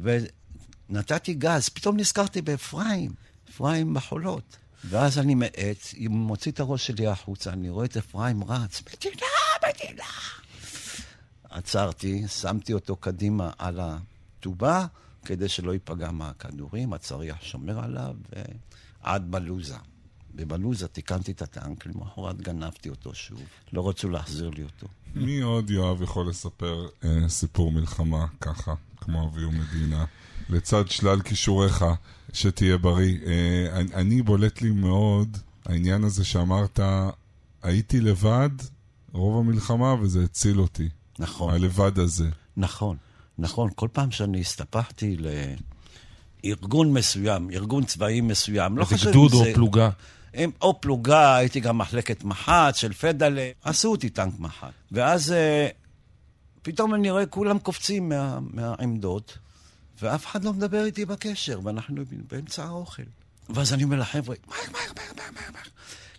[0.03, 3.13] ונתתי גז, פתאום נזכרתי באפרים,
[3.51, 4.57] אפרים בחולות.
[4.85, 9.27] ואז אני מאט, מוציא את הראש שלי החוצה, אני רואה את אפרים רץ, מדינה,
[9.69, 10.05] מדינה.
[11.51, 14.87] עצרתי, שמתי אותו קדימה על הטובה,
[15.25, 18.17] כדי שלא ייפגע מהכדורים, הצריח שומר עליו,
[19.03, 19.77] ועד בלוזה.
[20.35, 23.43] ובלוזה תיקנתי את הטנק, למחרת גנבתי אותו שוב.
[23.73, 24.87] לא רצו להחזיר לי אותו.
[25.15, 30.05] מי עוד, יואב, יכול לספר אה, סיפור מלחמה ככה, כמו אביהו מדינה,
[30.49, 31.85] לצד שלל כישוריך,
[32.33, 33.19] שתהיה בריא?
[33.27, 36.81] אה, אני, אני בולט לי מאוד העניין הזה שאמרת,
[37.63, 38.51] הייתי לבד
[39.13, 40.89] רוב המלחמה וזה הציל אותי.
[41.19, 41.55] נכון.
[41.55, 42.31] הלבד הזה.
[42.57, 42.97] נכון,
[43.39, 43.71] נכון.
[43.75, 45.17] כל פעם שאני הסתפחתי
[46.45, 49.55] לארגון מסוים, ארגון צבאי מסוים, לא חשוב גדוד אם או זה...
[49.55, 49.91] פלוגה.
[50.35, 54.73] הם, או פלוגה, הייתי גם מחלקת מח"ט של פדלה, עשו אותי טנק מח"ט.
[54.93, 55.69] ואז אה,
[56.63, 59.39] פתאום אני רואה כולם קופצים מה, מהעמדות,
[60.03, 63.03] ואף אחד לא מדבר איתי בקשר, ואנחנו באמצע האוכל.
[63.49, 65.63] ואז אני אומר לחבר'ה, מהר, מהר, מהר, מהר, מהר, מהר.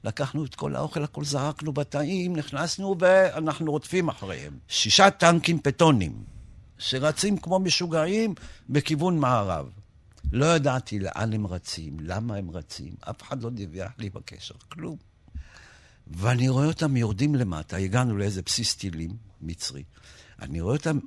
[0.04, 4.54] לקחנו את כל האוכל, הכל זרקנו בתאים, נכנסנו ואנחנו רודפים אחריהם.
[4.68, 6.24] שישה טנקים פטונים,
[6.80, 8.36] שרצים כמו משוגעים
[8.70, 9.70] בכיוון מערב.
[10.32, 14.98] לא ידעתי לאן הם רצים, למה הם רצים, אף אחד לא דיווח לי בקשר, כלום.
[16.08, 19.12] ואני רואה אותם יורדים למטה, הגענו לאיזה בסיס טילים
[19.42, 19.84] מצרי.
[20.42, 21.00] אני רואה אותם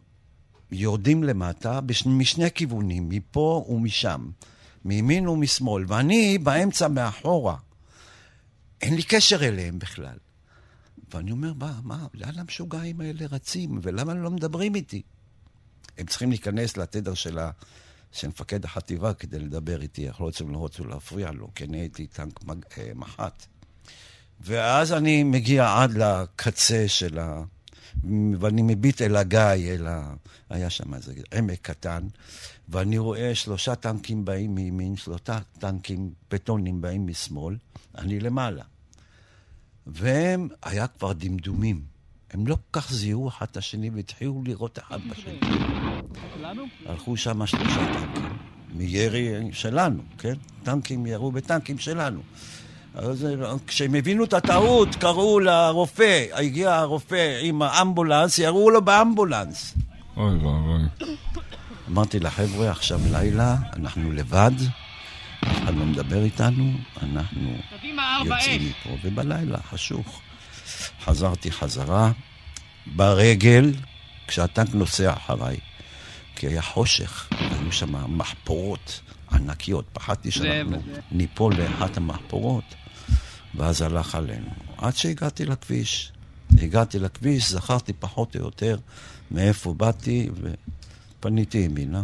[0.73, 2.07] יורדים למטה בש...
[2.07, 4.31] משני כיוונים, מפה ומשם,
[4.85, 7.57] מימין ומשמאל, ואני באמצע מאחורה.
[8.81, 10.17] אין לי קשר אליהם בכלל.
[11.15, 15.03] ואני אומר, מה, מה, לאן המשוגעים האלה רצים, ולמה הם לא מדברים איתי?
[15.99, 17.39] הם צריכים להיכנס לתדר של,
[18.29, 22.07] מפקד החטיבה כדי לדבר איתי, אנחנו לא רוצים, לא רוצים להפריע לו, כי אני הייתי
[22.07, 22.65] טנק מג...
[22.79, 23.47] אה, מח"ט.
[24.41, 27.43] ואז אני מגיע עד לקצה של ה...
[28.41, 30.15] ואני מביט אל הגיא, אל ה...
[30.51, 32.07] היה שם איזה עמק קטן,
[32.69, 37.57] ואני רואה שלושה טנקים באים מימין, שלושה טנקים בטונים באים משמאל,
[37.99, 38.65] אני למעלה.
[39.87, 41.92] והם, היה כבר דמדומים.
[42.33, 45.41] הם לא כל כך זיהו אחד את השני והתחילו לראות אחד בשני.
[46.87, 48.33] הלכו שם שלושה טנקים,
[48.75, 50.35] מירי שלנו, כן?
[50.63, 52.21] טנקים ירו בטנקים שלנו.
[52.95, 53.27] אז
[53.67, 59.75] כשהם הבינו את הטעות, קראו לרופא, הגיע הרופא עם האמבולנס, ירו לו באמבולנס.
[60.17, 60.83] אוי ואבוי.
[61.89, 64.51] אמרתי לחבר'ה, עכשיו לילה, אנחנו לבד,
[65.45, 67.57] אף אחד לא מדבר איתנו, אנחנו
[68.25, 68.91] יוצאים מפה.
[69.05, 70.23] ובלילה, חשוך.
[71.05, 72.13] חזרתי חזרה,
[72.87, 73.73] ברגל,
[74.27, 75.57] כשהטנק נוסע אחריי.
[76.37, 79.01] כי היה חושך, היו שם מחפורות
[79.33, 79.85] ענקיות.
[79.93, 80.83] פחדתי שאנחנו
[81.13, 82.65] ניפול לאחת המחפורות,
[83.55, 84.51] ואז הלך עלינו.
[84.79, 86.13] עד שהגעתי לכביש.
[86.59, 88.77] הגעתי לכביש, זכרתי פחות או יותר
[89.31, 90.31] מאיפה באתי,
[91.19, 92.03] ופניתי ימינה,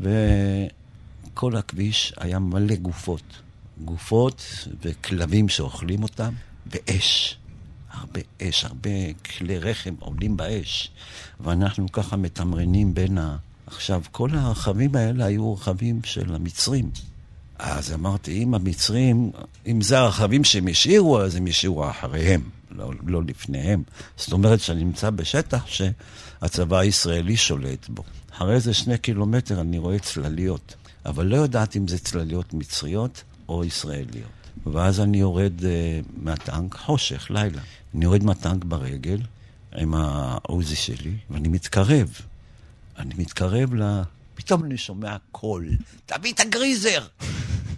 [0.00, 3.42] וכל הכביש היה מלא גופות.
[3.84, 6.32] גופות וכלבים שאוכלים אותם,
[6.66, 7.38] ואש.
[7.90, 10.90] הרבה אש, הרבה כלי רחם עולים באש,
[11.40, 13.36] ואנחנו ככה מתמרנים בין ה...
[13.66, 16.90] עכשיו, כל הרכבים האלה היו רכבים של המצרים.
[17.58, 19.30] אז אמרתי, אם המצרים,
[19.66, 23.82] אם זה הרכבים שהם השאירו, אז הם השאירו אחריהם, לא, לא לפניהם.
[24.16, 28.02] זאת אומרת שאני נמצא בשטח שהצבא הישראלי שולט בו.
[28.32, 30.74] אחרי איזה שני קילומטר אני רואה צלליות,
[31.06, 34.37] אבל לא ידעתי אם זה צלליות מצריות או ישראליות.
[34.72, 35.64] ואז אני יורד uh,
[36.16, 37.62] מהטנק, חושך, לילה.
[37.94, 39.20] אני יורד מהטנק ברגל
[39.76, 42.20] עם העוזי שלי, ואני מתקרב.
[42.98, 44.02] אני מתקרב ל...
[44.34, 45.68] פתאום אני שומע קול,
[46.06, 47.06] תביא את הגריזר!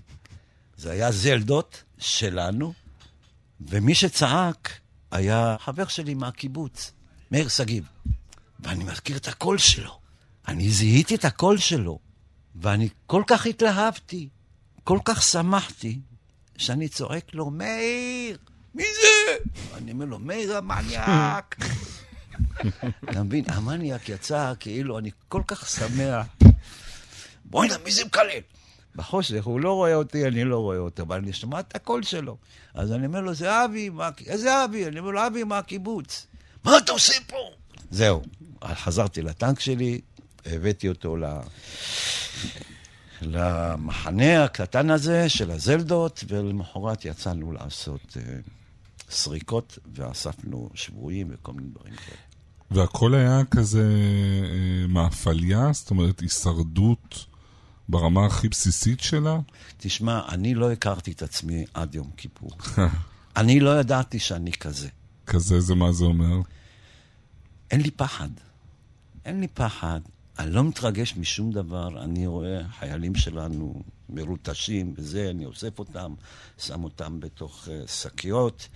[0.79, 2.72] זה היה זלדות שלנו,
[3.61, 6.92] ומי שצעק היה חבר שלי מהקיבוץ,
[7.31, 7.85] מאיר שגיב.
[8.61, 9.98] ואני מזכיר את הקול שלו.
[10.48, 11.98] אני זיהיתי את הקול שלו,
[12.55, 14.29] ואני כל כך התלהבתי,
[14.85, 15.98] כל כך שמחתי,
[16.61, 18.38] שאני צועק לו, מאיר,
[18.75, 19.37] מי זה?
[19.77, 21.57] אני אומר לו, מאיר המניאק.
[23.11, 23.44] אתה מבין?
[23.49, 26.27] המניאק יצא כאילו, אני כל כך שמח.
[27.44, 28.40] בוא'נה, מי זה מקלל?
[28.96, 32.37] בחושך, הוא לא רואה אותי, אני לא רואה אותו, אבל אני שומע את הקול שלו.
[32.75, 34.11] אז אני אומר לו, זה אבי, מה...
[34.27, 34.87] איזה אבי?
[34.87, 36.27] אני אומר לו, אבי מהקיבוץ.
[36.64, 37.37] מה אתה עושה פה?
[37.90, 38.23] זהו,
[38.64, 40.01] חזרתי לטנק שלי,
[40.46, 41.25] הבאתי אותו ל...
[43.23, 48.51] למחנה הקטן הזה של הזלדות, ולמחרת יצאנו לעשות uh,
[49.11, 52.17] סריקות, ואספנו שבויים וכל מיני דברים כאלה.
[52.71, 55.73] והכל היה כזה אה, מאפליה?
[55.73, 57.27] זאת אומרת, הישרדות
[57.89, 59.39] ברמה הכי בסיסית שלה?
[59.79, 62.51] תשמע, אני לא הכרתי את עצמי עד יום כיפור.
[63.37, 64.89] אני לא ידעתי שאני כזה.
[65.27, 66.41] כזה זה מה זה אומר?
[67.71, 68.29] אין לי פחד.
[69.25, 70.01] אין לי פחד.
[70.40, 72.03] אני לא מתרגש משום דבר.
[72.03, 76.14] אני רואה חיילים שלנו מרוטשים וזה, אני אוסף אותם,
[76.59, 78.68] שם אותם בתוך uh, שקיות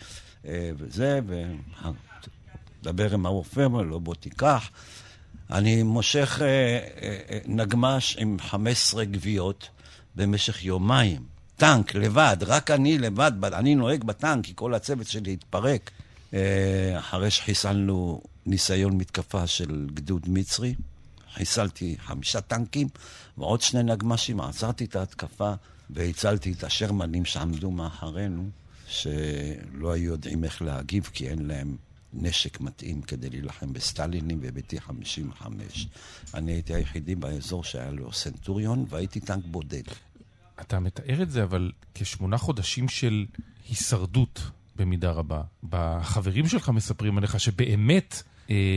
[0.42, 0.46] uh,
[0.76, 1.42] וזה, ו...
[2.84, 4.70] דבר עם הרופא, אומר לו, בוא תיקח.
[5.50, 9.68] אני מושך אה, אה, אה, נגמש עם 15 גוויות
[10.16, 11.22] במשך יומיים.
[11.56, 15.90] טנק, לבד, רק אני לבד, אני נוהג בטנק, כי כל הצוות שלי התפרק.
[16.34, 20.74] אה, אחרי שחיסלנו ניסיון מתקפה של גדוד מצרי,
[21.34, 22.88] חיסלתי חמישה טנקים
[23.38, 25.52] ועוד שני נגמ"שים, עצרתי את ההתקפה
[25.90, 28.50] והצלתי את השרמנים שעמדו מאחרינו,
[28.86, 31.76] שלא היו יודעים איך להגיב כי אין להם
[32.12, 35.46] נשק מתאים כדי להילחם בסטלינים וב-T55.
[36.34, 39.82] אני הייתי היחידי באזור שהיה לו סנטוריון והייתי טנק בודד.
[40.60, 43.26] אתה מתאר את זה, אבל כשמונה חודשים של
[43.68, 44.40] הישרדות
[44.76, 45.42] במידה רבה.
[45.68, 48.22] בחברים שלך מספרים עליך שבאמת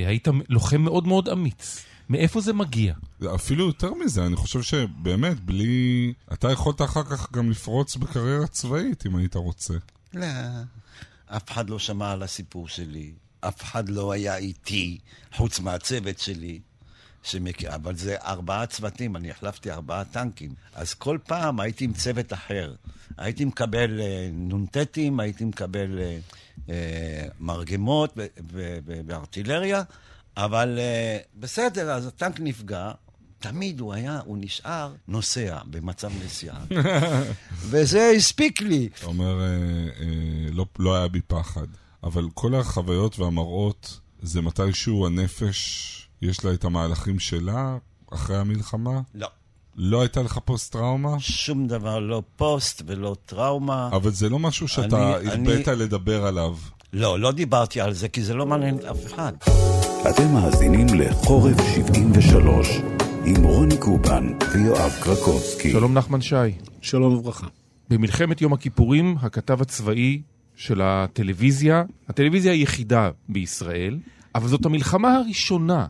[0.08, 1.86] היית לוחם מאוד מאוד אמיץ.
[2.10, 2.94] מאיפה זה מגיע?
[3.36, 6.14] אפילו יותר מזה, אני חושב שבאמת, בלי...
[6.34, 9.74] אתה יכולת אחר כך גם לפרוץ בקריירה צבאית, אם היית רוצה.
[10.14, 10.28] לא,
[11.28, 14.98] אף אחד לא שמע על הסיפור שלי, אף אחד לא היה איתי,
[15.34, 16.60] חוץ מהצוות שלי.
[17.24, 17.64] שמק...
[17.66, 20.54] אבל זה ארבעה צוותים, אני החלפתי ארבעה טנקים.
[20.76, 22.76] אז כל פעם הייתי עם צוות אחר.
[23.18, 26.20] הייתי מקבל אה, נ"טים, הייתי מקבל אה, אה,
[27.40, 28.18] מרגמות
[29.08, 29.84] וארטילריה,
[30.38, 32.92] אבל אה, בסדר, אז הטנק נפגע.
[33.40, 36.60] תמיד הוא היה, הוא נשאר נוסע במצב נסיעה.
[37.70, 38.90] וזה הספיק לי.
[39.00, 39.48] אתה אומר, אה,
[40.00, 41.68] אה, לא, לא היה בי פחד.
[42.04, 47.78] אבל כל החוויות והמראות, זה מתישהו הנפש, יש לה את המהלכים שלה
[48.14, 49.02] אחרי המלחמה?
[49.16, 49.28] לא.
[49.78, 51.20] לא הייתה לך פוסט-טראומה?
[51.20, 53.90] שום דבר, לא פוסט ולא טראומה.
[53.92, 55.78] אבל זה לא משהו שאתה הרבית אני...
[55.78, 56.56] לדבר עליו.
[56.94, 59.34] לא, לא דיברתי על זה, כי זה לא מעניין אף אחד.
[60.10, 62.68] אתם מאזינים לחורף 73
[63.26, 65.72] עם רוני קובן ויואב קרקובסקי.
[65.72, 66.36] שלום נחמן שי.
[66.82, 67.48] שלום וברכה.
[67.90, 70.22] במלחמת יום הכיפורים, הכתב הצבאי
[70.56, 74.00] של הטלוויזיה, הטלוויזיה היחידה בישראל,
[74.36, 75.86] אבל זאת המלחמה הראשונה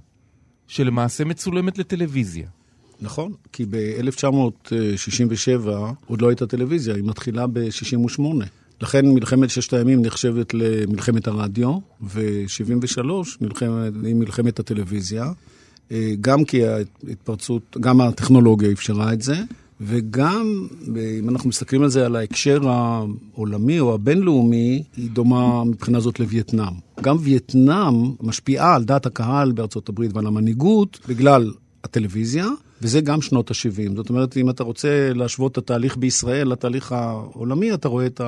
[0.67, 2.57] שלמעשה מצולמת לטלוויזיה.
[3.01, 5.69] נכון, כי ב-1967
[6.07, 8.21] עוד לא הייתה טלוויזיה, היא מתחילה ב-68.
[8.81, 13.01] לכן מלחמת ששת הימים נחשבת למלחמת הרדיו, ו-73
[14.03, 15.31] היא מלחמת הטלוויזיה,
[15.91, 19.36] אה, גם כי ההתפרצות, גם הטכנולוגיה אפשרה את זה,
[19.81, 20.67] וגם,
[21.19, 26.73] אם אנחנו מסתכלים על זה, על ההקשר העולמי או הבינלאומי, היא דומה מבחינה זאת לווייטנאם.
[27.01, 31.51] גם וייטנאם משפיעה על דעת הקהל בארצות הברית ועל המנהיגות בגלל
[31.83, 32.45] הטלוויזיה,
[32.82, 33.96] וזה גם שנות ה-70.
[33.96, 38.22] זאת אומרת, אם אתה רוצה להשוות את התהליך בישראל לתהליך העולמי, אתה רואה את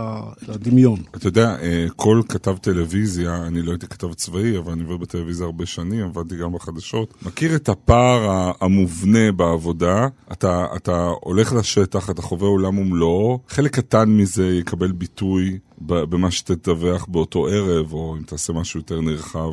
[0.47, 0.99] הדמיון.
[1.15, 5.45] אתה יודע, אה, כל כתב טלוויזיה, אני לא הייתי כתב צבאי, אבל אני עובד בטלוויזיה
[5.45, 12.21] הרבה שנים, עבדתי גם בחדשות, מכיר את הפער המובנה בעבודה, אתה, אתה הולך לשטח, אתה
[12.21, 18.53] חווה עולם ומלואו, חלק קטן מזה יקבל ביטוי במה שתדווח באותו ערב, או אם תעשה
[18.53, 19.49] משהו יותר נרחב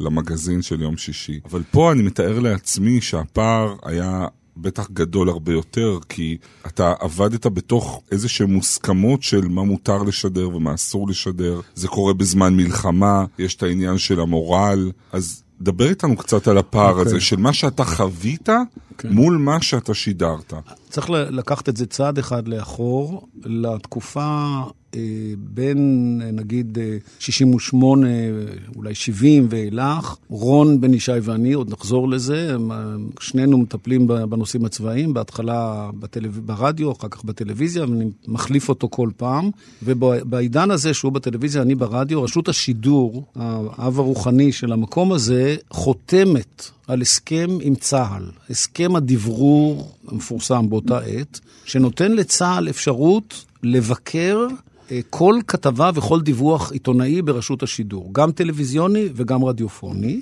[0.00, 1.40] למגזין של יום שישי.
[1.50, 4.26] אבל פה אני מתאר לעצמי שהפער היה
[4.62, 10.56] בטח גדול הרבה יותר, כי אתה עבדת בתוך איזה שהן מוסכמות של מה מותר לשדר
[10.56, 11.60] ומה אסור לשדר.
[11.74, 16.98] זה קורה בזמן מלחמה, יש את העניין של המורל, אז דבר איתנו קצת על הפער
[16.98, 17.00] okay.
[17.00, 17.20] הזה אוקיי.
[17.20, 18.52] של מה שאתה חווית okay.
[18.98, 19.08] כן.
[19.08, 20.52] מול מה שאתה שידרת.
[20.88, 24.60] צריך לקחת את זה צעד אחד לאחור, לתקופה
[25.38, 26.78] בין אה, נגיד
[27.18, 28.12] 68, אה,
[28.76, 32.56] אולי 70 ואילך, רון בן ישי ואני, עוד נחזור לזה,
[33.20, 36.30] שנינו מטפלים בנושאים הצבאיים, בהתחלה בטלו...
[36.32, 39.50] ברדיו, אחר כך בטלוויזיה, ואני מחליף אותו כל פעם.
[39.82, 47.00] ובעידן הזה, שהוא בטלוויזיה, אני ברדיו, רשות השידור, האב הרוחני של המקום הזה, חותמת על
[47.00, 54.69] הסכם עם צה"ל, הסכם הדברור המפורסם באותה עת, שנותן לצה"ל אפשרות לבקר אה,
[55.10, 60.20] כל כתבה וכל דיווח עיתונאי ברשות השידור, גם טלוויזיוני וגם רדיופוני.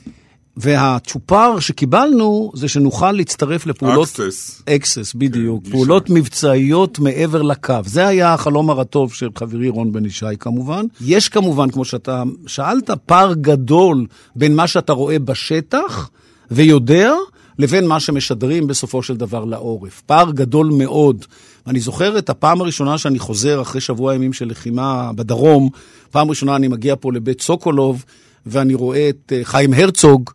[0.60, 4.08] והצ'ופר שקיבלנו זה שנוכל להצטרף לפעולות...
[4.08, 4.62] access.
[4.68, 5.64] access, בדיוק.
[5.64, 7.74] כן, פעולות מבצעיות מעבר לקו.
[7.86, 10.86] זה היה החלום הרטוב של חברי רון בן ישי כמובן.
[11.00, 16.10] יש כמובן, כמו שאתה שאלת, פער גדול בין מה שאתה רואה בשטח
[16.50, 17.12] ויודע,
[17.58, 20.02] לבין מה שמשדרים בסופו של דבר לעורף.
[20.06, 21.24] פער גדול מאוד.
[21.68, 25.68] ואני זוכר את הפעם הראשונה שאני חוזר אחרי שבוע ימים של לחימה בדרום,
[26.10, 28.04] פעם ראשונה אני מגיע פה לבית סוקולוב,
[28.46, 30.30] ואני רואה את אה, חיים הרצוג,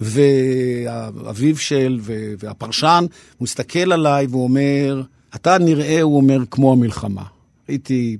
[0.00, 2.00] ואביו של,
[2.38, 3.04] והפרשן,
[3.38, 5.02] הוא מסתכל עליי והוא אומר,
[5.34, 7.24] אתה נראה, הוא אומר, כמו המלחמה.
[7.68, 8.16] הייתי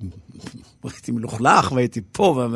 [0.85, 2.47] הייתי מלוכלך והייתי פה,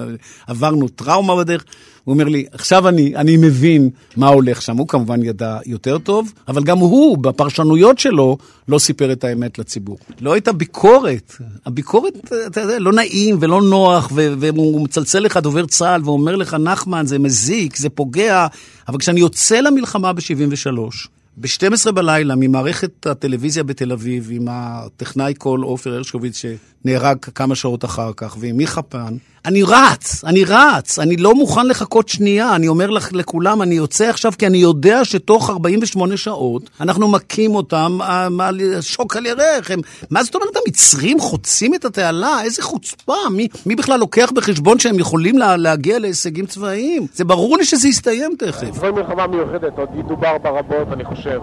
[0.49, 1.65] ועברנו טראומה בדרך.
[2.05, 4.77] הוא אומר לי, עכשיו אני, אני מבין מה הולך שם.
[4.77, 9.99] הוא כמובן ידע יותר טוב, אבל גם הוא, בפרשנויות שלו, לא סיפר את האמת לציבור.
[10.21, 11.35] לא הייתה ביקורת.
[11.67, 17.07] הביקורת, אתה יודע, לא נעים ולא נוח, והוא מצלצל לך דובר צה"ל ואומר לך, נחמן,
[17.07, 18.47] זה מזיק, זה פוגע,
[18.89, 21.09] אבל כשאני יוצא למלחמה ב-73,
[21.41, 26.45] ב-12 בלילה ממערכת הטלוויזיה בתל אביב, עם הטכנאי קול עופר הרשקוביץ
[26.85, 29.17] שנהרג כמה שעות אחר כך, ועם מיכה פן,
[29.47, 34.09] אני רץ, אני רץ, אני לא מוכן לחכות שנייה, אני אומר לך, לכולם, אני יוצא
[34.09, 37.99] עכשיו כי אני יודע שתוך 48 שעות אנחנו מכים אותם
[38.41, 39.71] על שוק על ירך.
[39.71, 39.81] הם,
[40.11, 42.43] מה זאת אומרת, המצרים חוצים את התעלה?
[42.43, 47.07] איזה חוצפה, מי, מי בכלל לוקח בחשבון שהם יכולים לה, להגיע להישגים צבאיים?
[47.15, 48.75] זה ברור לי שזה יסתיים תכף.
[48.75, 51.39] זו מלחמה מיוחדת, עוד ידובר בה רבות, אני חושב.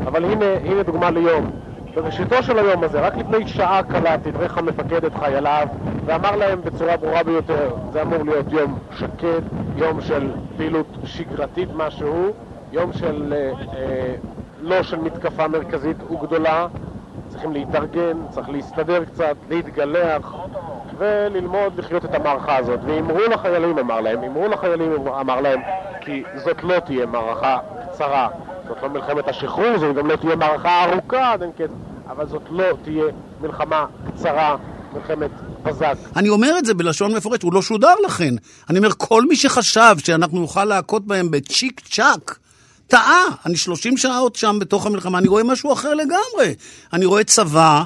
[0.00, 1.67] אבל הנה, הנה דוגמה ליום.
[2.02, 5.68] בראשיתו של היום הזה, רק לפני שעה קלה, תדרך המפקד את חייליו
[6.04, 9.42] ואמר להם בצורה ברורה ביותר, זה אמור להיות יום שקט,
[9.76, 12.32] יום של פעילות שגרתית משהו,
[12.72, 14.14] יום של אה, אה,
[14.60, 16.66] לא של מתקפה מרכזית וגדולה,
[17.28, 20.34] צריכים להתארגן, צריך להסתדר קצת, להתגלח
[20.98, 22.80] וללמוד לחיות את המערכה הזאת.
[22.84, 25.60] ואמרו לחיילים, אמר להם, אמרו לחיילים, אמר להם,
[26.00, 27.58] כי זאת לא תהיה מערכה
[27.90, 28.28] קצרה.
[28.68, 31.70] זאת לא מלחמת השחרור, זאת גם לא תהיה מערכה ארוכה אין קץ,
[32.08, 33.04] אבל זאת לא תהיה
[33.40, 34.56] מלחמה קצרה,
[34.92, 35.30] מלחמת
[35.62, 35.94] בזק.
[36.16, 38.34] אני אומר את זה בלשון מפורש, הוא לא שודר לכן.
[38.70, 42.38] אני אומר, כל מי שחשב שאנחנו נוכל להכות בהם בצ'יק צ'אק,
[42.86, 43.24] טעה.
[43.46, 46.54] אני 30 שעות שם בתוך המלחמה, אני רואה משהו אחר לגמרי.
[46.92, 47.82] אני רואה צבא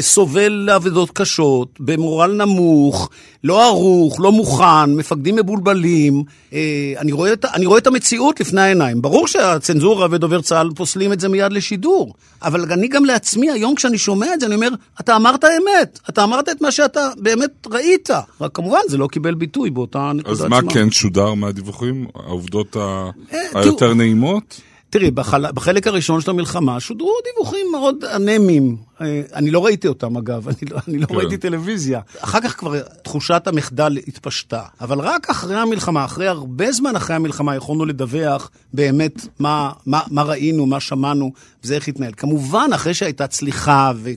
[0.00, 3.10] סובל לעבודות קשות, במורל נמוך,
[3.44, 6.22] לא ערוך, לא מוכן, מפקדים מבולבלים.
[6.52, 6.58] אה,
[6.98, 9.02] אני רואה, את, אני רואה את המציאות לפני העיניים.
[9.02, 13.98] ברור שהצנזורה ודובר צה"ל פוסלים את זה מיד לשידור, אבל אני גם לעצמי, היום כשאני
[13.98, 14.68] שומע את זה, אני אומר,
[15.00, 18.10] אתה אמרת אמת, אתה אמרת את מה שאתה באמת ראית.
[18.40, 20.58] רק כמובן, זה לא קיבל ביטוי באותה נקודה עצמה.
[20.58, 22.06] אז מה כן שודר מהדיווחים?
[22.14, 23.10] העובדות ה...
[23.32, 24.60] אה, היותר נעימות?
[24.92, 25.52] תראי, בחל...
[25.52, 28.76] בחלק הראשון של המלחמה שודרו דיווחים מאוד אנמיים.
[29.00, 31.14] אה, אני לא ראיתי אותם, אגב, אני לא, אני לא כן.
[31.14, 32.00] ראיתי טלוויזיה.
[32.20, 34.62] אחר כך כבר תחושת המחדל התפשטה.
[34.80, 40.22] אבל רק אחרי המלחמה, אחרי הרבה זמן אחרי המלחמה, יכולנו לדווח באמת מה, מה, מה
[40.22, 41.32] ראינו, מה שמענו,
[41.64, 42.12] וזה איך התנהל.
[42.16, 44.10] כמובן, אחרי שהייתה צליחה ו...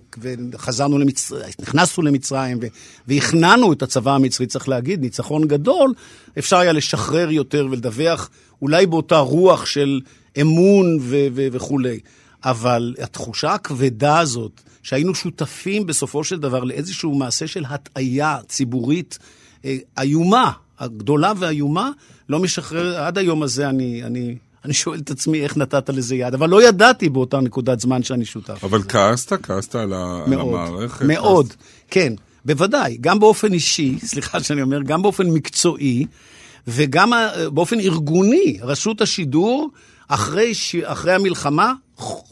[0.51, 2.65] וחזרנו למצרים, נכנסנו למצרים ו...
[3.07, 5.93] והכנענו את הצבא המצרי, צריך להגיד, ניצחון גדול,
[6.37, 8.29] אפשר היה לשחרר יותר ולדווח
[8.61, 9.99] אולי באותה רוח של...
[10.41, 11.99] אמון ו- ו- וכולי.
[12.45, 19.19] אבל התחושה הכבדה הזאת, שהיינו שותפים בסופו של דבר לאיזשהו מעשה של הטעיה ציבורית
[19.65, 21.89] אה, איומה, הגדולה והאיומה,
[22.29, 26.33] לא משחרר, עד היום הזה אני, אני, אני שואל את עצמי איך נתת לזה יד,
[26.33, 28.63] אבל לא ידעתי באותה נקודת זמן שאני שותף.
[28.63, 29.33] אבל כעסת?
[29.43, 31.05] כעסת על, מאוד, על המערכת?
[31.05, 31.59] מאוד, כעסת...
[31.89, 32.13] כן,
[32.45, 32.97] בוודאי.
[33.01, 36.05] גם באופן אישי, סליחה שאני אומר, גם באופן מקצועי,
[36.67, 38.57] וגם אה, באופן ארגוני.
[38.61, 39.69] רשות השידור...
[40.07, 40.75] אחרי, ש...
[40.75, 41.73] אחרי המלחמה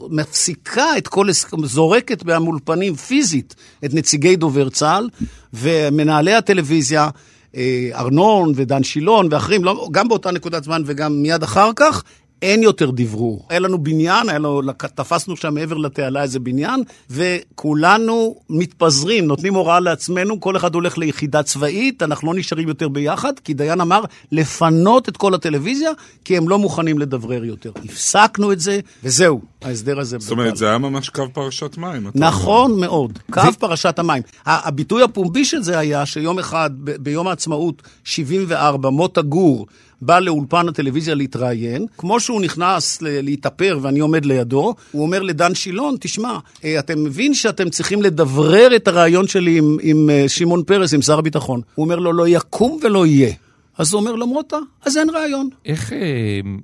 [0.10, 1.28] מפסיקה את כל,
[1.64, 3.56] זורקת מהמולפנים פיזית
[3.86, 5.10] את נציגי דובר צה"ל
[5.54, 7.10] ומנהלי הטלוויזיה,
[7.56, 12.04] אה, ארנון ודן שילון ואחרים, לא, גם באותה נקודת זמן וגם מיד אחר כך,
[12.44, 13.46] אין יותר דברור.
[13.50, 14.62] היה לנו בניין, היה לנו,
[14.96, 21.44] תפסנו שם מעבר לתעלה איזה בניין, וכולנו מתפזרים, נותנים הוראה לעצמנו, כל אחד הולך ליחידה
[21.44, 25.92] צבאית, אנחנו לא נשארים יותר ביחד, כי דיין אמר לפנות את כל הטלוויזיה,
[26.26, 27.72] כי הם לא מוכנים לדברר יותר.
[27.86, 30.18] הפסקנו את זה, וזהו, ההסדר הזה.
[30.20, 32.08] זאת אומרת, זה היה ממש קו פרשת מים.
[32.16, 32.82] נכון אומר.
[32.82, 34.24] מאוד, קו פרשת המים.
[34.46, 39.68] הביטוי הפומבי של זה היה שיום אחד, ביום העצמאות 74, מוטה גור,
[40.02, 45.96] בא לאולפן הטלוויזיה להתראיין, כמו שהוא נכנס להתאפר ואני עומד לידו, הוא אומר לדן שילון,
[46.00, 50.94] תשמע, אה, אתם מבין שאתם צריכים לדברר את הרעיון שלי עם, עם אה, שמעון פרס,
[50.94, 51.62] עם שר הביטחון.
[51.76, 53.34] הוא אומר לו, לא יקום ולא יהיה.
[53.78, 55.50] אז הוא אומר לו, מוטה, אז אין רעיון.
[55.66, 56.00] איך אה,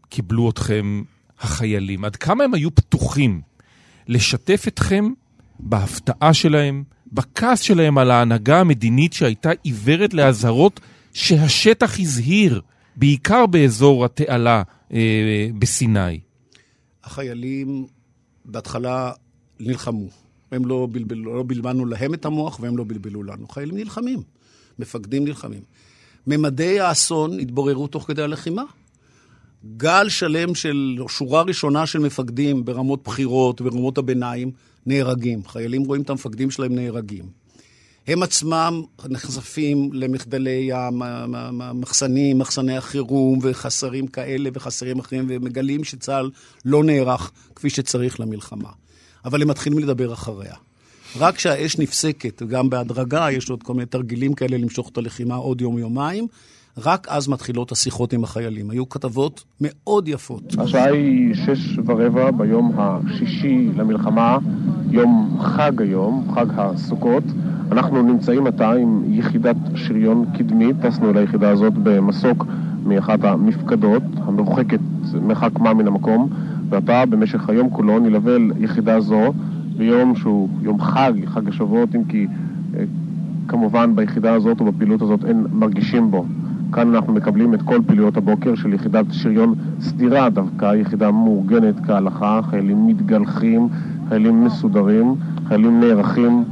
[0.10, 1.02] קיבלו אתכם
[1.42, 2.06] החיילים?
[2.06, 3.42] עד כמה הם היו פתוחים
[4.08, 5.10] לשתף אתכם
[5.60, 10.80] בהפתעה שלהם, בכעס שלהם על ההנהגה המדינית שהייתה עיוורת לאזהרות
[11.14, 12.62] שהשטח הזהיר?
[12.96, 14.64] בעיקר באזור התעלה
[14.94, 16.20] אה, בסיני.
[17.04, 17.88] החיילים
[18.46, 19.12] בהתחלה
[19.60, 20.08] נלחמו.
[20.52, 23.48] הם לא, בלבל, לא בלבלנו להם את המוח והם לא בלבלו לנו.
[23.48, 24.22] חיילים נלחמים,
[24.80, 25.62] מפקדים נלחמים.
[26.28, 28.64] ממדי האסון התבוררו תוך כדי הלחימה.
[29.78, 34.52] גל שלם של שורה ראשונה של מפקדים ברמות בחירות, ברמות הביניים,
[34.86, 35.48] נהרגים.
[35.48, 37.26] חיילים רואים את המפקדים שלהם נהרגים.
[38.08, 46.30] הם עצמם נחשפים למחדלי המחסנים, מחסני החירום וחסרים כאלה וחסרים אחרים, ומגלים שצה"ל
[46.66, 48.70] לא נערך כפי שצריך למלחמה.
[49.26, 50.56] אבל הם מתחילים לדבר אחריה.
[51.18, 55.62] רק כשהאש נפסקת, וגם בהדרגה, יש עוד כל מיני תרגילים כאלה למשוך את הלחימה עוד
[55.62, 56.28] יום-יומיים,
[56.86, 58.70] רק אז מתחילות השיחות עם החיילים.
[58.70, 60.56] היו כתבות מאוד יפות.
[60.58, 64.38] השעה היא שש ורבע ביום השישי למלחמה,
[64.92, 67.24] יום חג היום, חג הסוכות.
[67.72, 72.46] אנחנו נמצאים עתה עם יחידת שריון קדמית, טסנו ליחידה הזאת במסוק
[72.86, 74.80] מאחת המפקדות, המרוחקת
[75.22, 76.30] מרחק מה מן המקום,
[76.70, 79.34] ועתה במשך היום כולו נלווה יחידה זו
[79.78, 82.28] ביום שהוא יום חג, חג השבועות, אם כי
[82.78, 82.84] אה,
[83.48, 86.26] כמובן ביחידה הזאת ובפעילות הזאת אין מרגישים בו.
[86.74, 92.40] כאן אנחנו מקבלים את כל פעילויות הבוקר של יחידת שריון סדירה דווקא, יחידה מאורגנת כהלכה,
[92.50, 93.68] חיילים מתגלחים,
[94.10, 95.16] חיילים מסודרים,
[95.48, 96.44] חיילים נערכים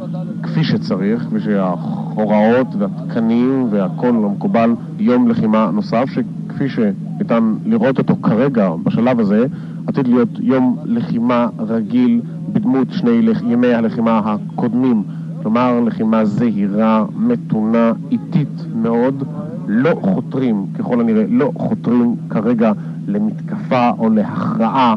[0.43, 8.15] כפי שצריך, כפי שההוראות והתקנים והכל לא מקובל יום לחימה נוסף, שכפי שניתן לראות אותו
[8.23, 9.45] כרגע, בשלב הזה,
[9.87, 12.21] עתיד להיות יום לחימה רגיל
[12.53, 15.03] בדמות שני ימי הלחימה הקודמים.
[15.41, 19.23] כלומר, לחימה זהירה, מתונה, איטית מאוד,
[19.67, 22.71] לא חותרים, ככל הנראה, לא חותרים כרגע
[23.07, 24.95] למתקפה או להכרעה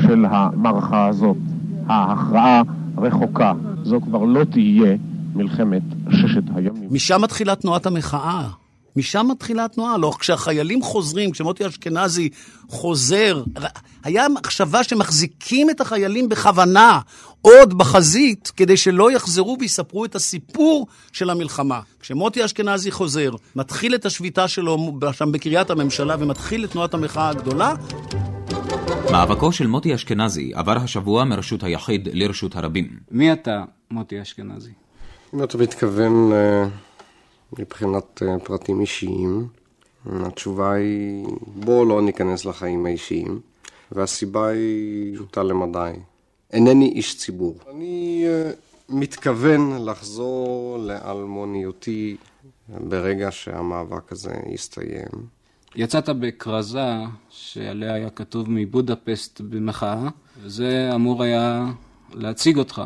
[0.00, 1.36] של המערכה הזאת.
[1.86, 2.62] ההכרעה
[2.98, 3.52] רחוקה.
[3.82, 4.96] זו כבר לא תהיה
[5.34, 6.88] מלחמת ששת הימים.
[6.90, 8.48] משם מתחילה תנועת המחאה.
[8.96, 9.98] משם מתחילה התנועה.
[9.98, 12.28] לא, כשהחיילים חוזרים, כשמוטי אשכנזי
[12.68, 13.42] חוזר,
[14.04, 17.00] היה מחשבה שמחזיקים את החיילים בכוונה
[17.42, 21.80] עוד בחזית, כדי שלא יחזרו ויספרו את הסיפור של המלחמה.
[22.00, 27.74] כשמוטי אשכנזי חוזר, מתחיל את השביתה שלו שם בקריית הממשלה ומתחיל את תנועת המחאה הגדולה,
[29.12, 32.88] מאבקו של מוטי אשכנזי עבר השבוע מרשות היחיד לרשות הרבים.
[33.10, 34.70] מי אתה, מוטי אשכנזי?
[35.34, 36.64] אם אתה מתכוון אה,
[37.58, 39.48] מבחינת אה, פרטים אישיים,
[40.06, 43.40] התשובה היא בואו לא ניכנס לחיים האישיים,
[43.92, 45.92] והסיבה היא פשוטה למדי.
[46.52, 47.58] אינני איש ציבור.
[47.70, 48.50] אני אה,
[48.88, 52.16] מתכוון לחזור לאלמוניותי
[52.68, 55.36] ברגע שהמאבק הזה יסתיים.
[55.74, 56.92] יצאת בכרזה
[57.30, 60.08] שעליה היה כתוב מבודפסט במחאה,
[60.42, 61.66] וזה אמור היה
[62.12, 62.82] להציג אותך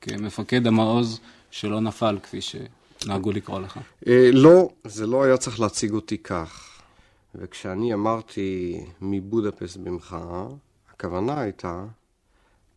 [0.00, 2.40] כמפקד המעוז שלא נפל, כפי
[3.04, 3.80] שנהגו לקרוא לך.
[4.06, 6.80] אה, לא, זה לא היה צריך להציג אותי כך.
[7.34, 10.46] וכשאני אמרתי מבודפסט במחאה,
[10.90, 11.84] הכוונה הייתה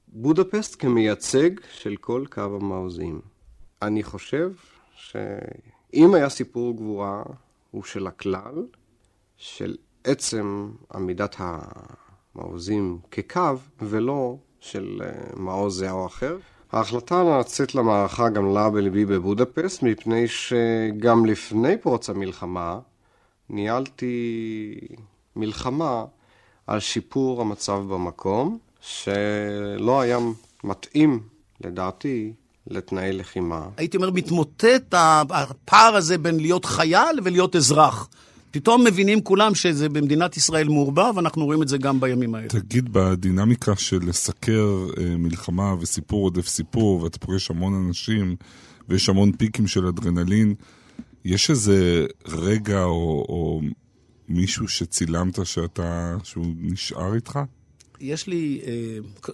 [0.08, 3.22] בודפסט כמייצג של כל קו המעוזים.
[3.82, 4.52] אני חושב
[4.96, 7.24] שאם היה סיפור גבורה,
[7.72, 8.66] הוא של הכלל,
[9.38, 16.38] של עצם עמידת המעוזים כקו, ולא של אה, מעוז זה או אחר.
[16.74, 22.80] ההחלטה לצאת למערכה גם לה בליבי בבודפסט, מפני שגם לפני פרוץ המלחמה
[23.50, 24.78] ניהלתי
[25.36, 26.06] מלחמה
[26.68, 30.18] על שיפור המצב במקום, שלא היה
[30.64, 31.20] מתאים,
[31.62, 32.34] לדעתי,
[32.68, 33.68] לתנאי לחימה.
[33.78, 34.94] הייתי אומר, מתמוטט
[35.30, 38.10] הפער הזה בין להיות חייל ולהיות אזרח.
[38.54, 42.48] פתאום מבינים כולם שזה במדינת ישראל מעורבב, ואנחנו רואים את זה גם בימים האלה.
[42.48, 48.36] תגיד, בדינמיקה של לסקר אה, מלחמה וסיפור עודף סיפור, ואתה פוגש המון אנשים,
[48.90, 50.56] ויש המון פיקים של אדרנלין,
[51.26, 53.62] יש איזה רגע או, או
[54.30, 57.40] מישהו שצילמת שאתה, שהוא נשאר איתך?
[58.00, 59.34] יש לי אה,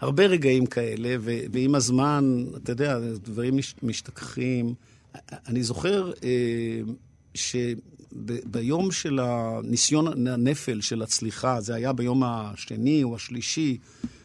[0.00, 4.74] הרבה רגעים כאלה, ו, ועם הזמן, אתה יודע, דברים מש, משתכחים.
[5.48, 6.80] אני זוכר אה,
[7.34, 7.56] ש...
[8.14, 13.78] ב- ביום של הניסיון הנפל של הצליחה, זה היה ביום השני או השלישי,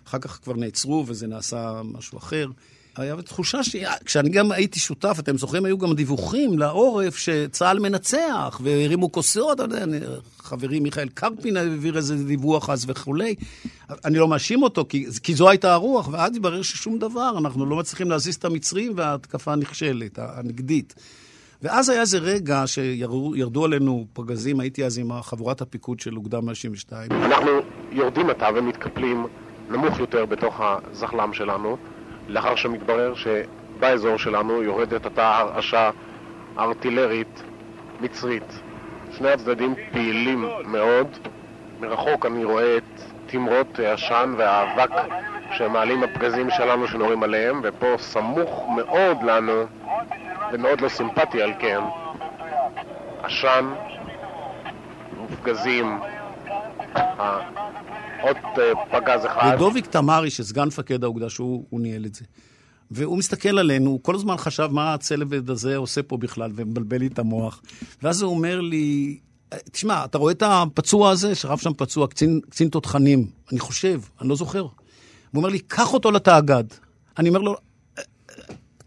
[0.08, 2.48] אחר כך כבר נעצרו וזה נעשה משהו אחר.
[2.96, 9.12] היה תחושה שכשאני גם הייתי שותף, אתם זוכרים, היו גם דיווחים לעורף שצה"ל מנצח, והרימו
[9.12, 9.60] כוסות,
[10.40, 13.36] חברי מיכאל קרפין העביר איזה דיווח אז וכולי.
[14.06, 17.76] אני לא מאשים אותו, כי, כי זו הייתה הרוח, ואז התברר ששום דבר, אנחנו לא
[17.76, 20.96] מצליחים להזיז את המצרים וההתקפה נכשלת, הנגדית.
[21.62, 27.12] ואז היה איזה רגע שירדו עלינו פגזים, הייתי אז עם חבורת הפיקוד של אוגדה 162.
[27.12, 27.52] אנחנו
[27.92, 29.26] יורדים עתה ומתקפלים
[29.70, 31.78] נמוך יותר בתוך הזחל"ם שלנו,
[32.28, 35.90] לאחר שמתברר שבאזור שלנו יורדת עתה הרעשה
[36.58, 37.44] ארטילרית
[38.02, 38.60] מצרית.
[39.18, 41.08] שני הצדדים פעילים מאוד.
[41.80, 44.92] מרחוק אני רואה את תמרות עשן והאבק
[45.58, 49.66] שמעלים הפגזים שלנו שנורים עליהם, ופה סמוך מאוד לנו
[50.54, 51.80] ומאוד לא סימפטי על כן.
[53.24, 53.74] עשן,
[55.18, 56.00] מופגזים,
[58.22, 59.52] עוד אה, פגז אחד.
[59.56, 62.26] ודוביק תמרי, שסגן מפקד האוגדה, שהוא ניהל את זה.
[62.92, 67.08] והוא מסתכל עלינו, הוא כל הזמן חשב מה הצלבד הזה עושה פה בכלל, ומבלבל לי
[67.08, 67.62] את המוח.
[68.04, 69.20] ואז הוא אומר לי,
[69.72, 74.30] תשמע, אתה רואה את הפצוע הזה, שרב שם פצוע, קצין, קצין תותחנים, אני חושב, אני
[74.30, 74.62] לא זוכר.
[74.62, 74.72] הוא
[75.34, 76.64] אומר לי, קח אותו לתאגד.
[77.18, 77.56] אני אומר לו,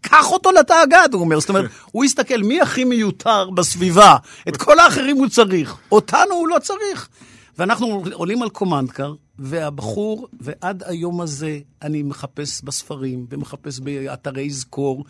[0.03, 1.39] קח אותו לתאגד, הוא אומר.
[1.39, 4.17] זאת אומרת, הוא הסתכל מי הכי מיותר בסביבה.
[4.47, 7.09] את כל האחרים הוא צריך, אותנו הוא לא צריך.
[7.57, 15.05] ואנחנו עולים על קומנדקר, והבחור, ועד היום הזה אני מחפש בספרים ומחפש באתרי זכור,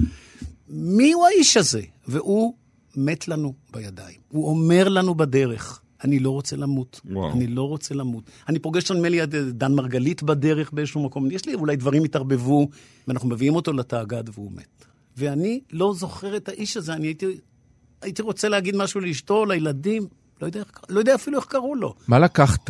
[0.70, 1.82] מי הוא האיש הזה?
[2.08, 2.54] והוא
[2.96, 4.18] מת לנו בידיים.
[4.30, 7.02] הוא אומר לנו בדרך, אני לא רוצה למות.
[7.06, 7.32] וואו.
[7.32, 8.24] אני לא רוצה למות.
[8.50, 11.32] אני פוגש נדמה לי את דן מרגלית בדרך באיזשהו מקום.
[11.32, 12.68] יש לי אולי דברים התערבבו,
[13.08, 14.86] ואנחנו מביאים אותו לתאגד והוא מת.
[15.18, 17.26] ואני לא זוכר את האיש הזה, אני הייתי,
[18.02, 20.08] הייתי רוצה להגיד משהו לאשתו, לילדים,
[20.42, 21.94] לא יודע, לא יודע אפילו איך קראו לו.
[22.08, 22.70] מה לקחת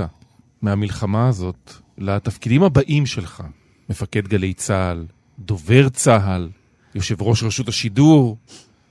[0.61, 3.43] מהמלחמה הזאת לתפקידים הבאים שלך?
[3.89, 5.05] מפקד גלי צה"ל,
[5.39, 6.49] דובר צה"ל,
[6.95, 8.37] יושב ראש רשות השידור,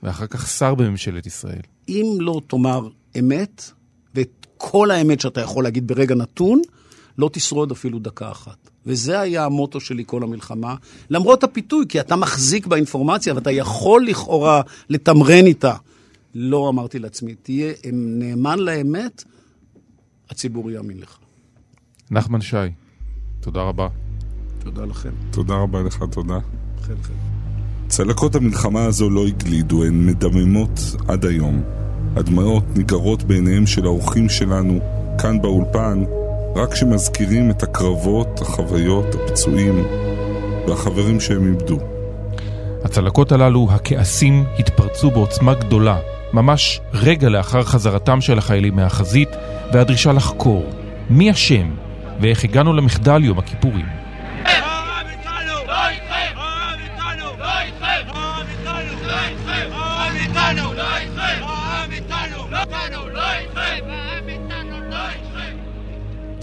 [0.03, 1.61] ואחר כך שר בממשלת ישראל.
[1.89, 2.89] אם לא תאמר
[3.19, 3.71] אמת,
[4.65, 6.61] כל האמת שאתה יכול להגיד ברגע נתון,
[7.17, 8.69] לא תשרוד אפילו דקה אחת.
[8.85, 10.75] וזה היה המוטו שלי כל המלחמה,
[11.09, 15.75] למרות הפיתוי, כי אתה מחזיק באינפורמציה ואתה יכול לכאורה לתמרן איתה.
[16.35, 19.23] לא אמרתי לעצמי, תהיה נאמן לאמת,
[20.29, 21.17] הציבור יאמין לך.
[22.11, 22.57] נחמן שי,
[23.39, 23.87] תודה רבה.
[24.59, 25.11] תודה לכם.
[25.31, 26.39] תודה רבה לך, תודה.
[26.81, 27.13] חן חן.
[27.87, 31.82] צלקות המלחמה הזו לא הגלידו, הן מדממות עד היום.
[32.15, 34.79] הדמעות ניגרות בעיניהם של האורחים שלנו,
[35.21, 36.03] כאן באולפן,
[36.55, 39.83] רק כשמזכירים את הקרבות, החוויות, הפצועים
[40.67, 41.77] והחברים שהם איבדו.
[42.83, 45.97] הצלקות הללו, הכעסים, התפרצו בעוצמה גדולה,
[46.33, 49.29] ממש רגע לאחר חזרתם של החיילים מהחזית,
[49.73, 50.63] והדרישה לחקור
[51.09, 51.69] מי אשם
[52.21, 54.02] ואיך הגענו למחדל יום הכיפורים.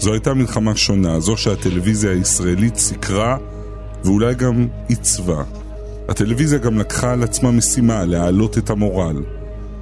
[0.01, 3.37] זו הייתה מלחמה שונה, זו שהטלוויזיה הישראלית סיקרה
[4.03, 5.43] ואולי גם עיצבה.
[6.09, 9.23] הטלוויזיה גם לקחה על עצמה משימה להעלות את המורל.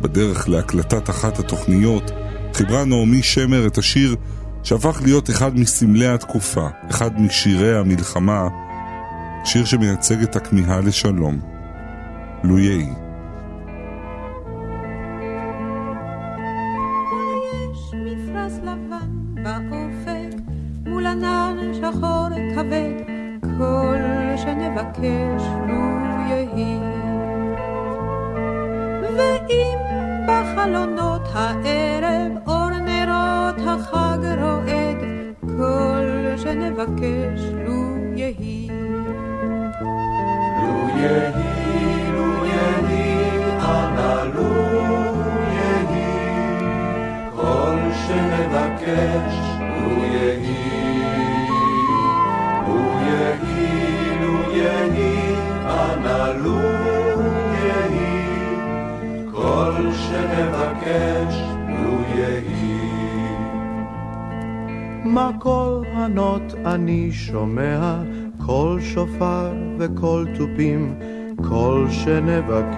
[0.02, 2.12] בדרך להקלטת אחת התוכניות
[2.54, 4.16] חיברה נעמי שמר את השיר
[4.64, 8.48] שהפך להיות אחד מסמלי התקופה, אחד משירי המלחמה,
[9.46, 11.40] שיר שמייצג את הכמיהה לשלום.
[12.44, 13.09] לו יהי.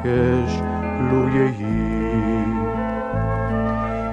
[0.03, 0.61] שנבקש
[1.11, 2.43] לו יהי.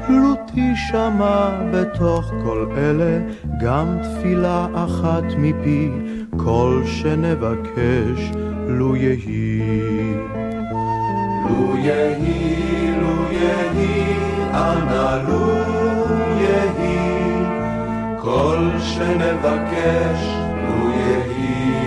[0.08, 3.18] לו תשמע בתוך כל אלה
[3.60, 5.90] גם תפילה אחת מפי,
[6.36, 8.32] כל שנבקש
[8.68, 10.14] לו יהי.
[11.48, 14.16] לו יהי, לו יהי,
[14.50, 15.48] אנא לו
[16.40, 17.44] יהי,
[18.20, 20.26] כל שנבקש,
[20.68, 21.77] לו יהי.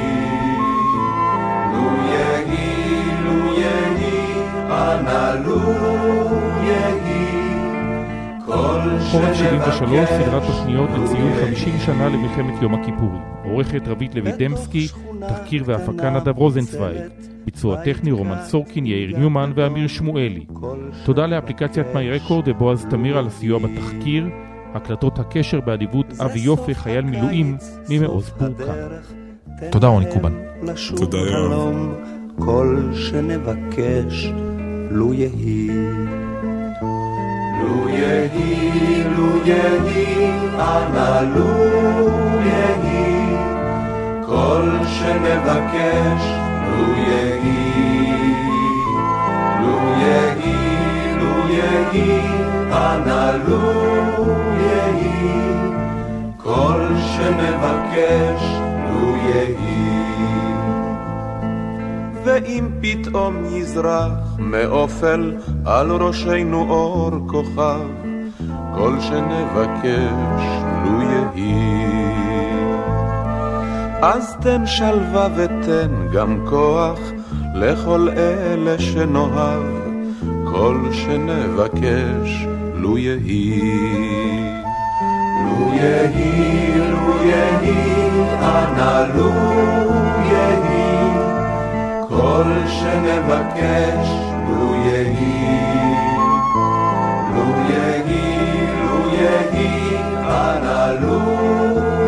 [4.82, 5.60] אנא לו
[6.64, 7.32] יהי,
[8.46, 11.46] כל חורף 73, שנבקש, סדרת תוכניות לציון יהי.
[11.56, 13.22] 50 שנה למלחמת יום הכיפורים.
[13.44, 14.88] עורכת רבית לוי דמסקי,
[15.30, 16.98] תחקיר והפקה נדב רוזנצוויג.
[17.46, 20.46] ביצוע טכני רומן סורקין, יאיר ניומן ואמיר שמואלי.
[21.06, 24.26] תודה לאפליקציית מיי רקורד ובועז תמיר על הסיוע בתחקיר.
[24.74, 27.58] הקלטות הקשר באדיבות אבי יופה, חייל מילואים
[27.90, 28.74] ממעוז פורקן.
[29.72, 30.34] תודה רוני קובן.
[30.98, 31.76] תודה יואב.
[32.40, 34.32] כל שנבקש
[34.94, 35.68] לו יהי.
[37.62, 41.48] לו יהי, לו יהי, אנא לו
[42.46, 43.36] יהי,
[44.26, 46.24] כל שנבקש,
[46.68, 47.72] לו יהי.
[49.62, 52.22] לו יהי, לו יהי,
[52.72, 53.62] אנא לו
[54.60, 55.52] יהי,
[56.38, 58.44] כל שנבקש,
[58.88, 59.72] לו יהי.
[62.24, 65.34] ואם פתאום יזרח מאופל
[65.66, 67.88] על ראשנו אור כוכב,
[68.76, 70.44] כל שנבקש
[70.84, 71.92] לו יהי.
[74.02, 77.00] אז תן שלווה ותן גם כוח
[77.56, 79.64] לכל אלה שנאהב,
[80.46, 83.62] כל שנבקש, לו יהי.
[85.46, 88.12] לו יהי, לו יהי,
[88.42, 90.01] אנא לו
[92.32, 94.08] כל שנבקש,
[94.50, 95.62] לו יהי.
[97.36, 101.20] לו יהי, לו יהי, אנא לו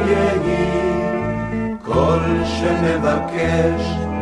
[0.07, 4.12] יהי, כל שנבקש,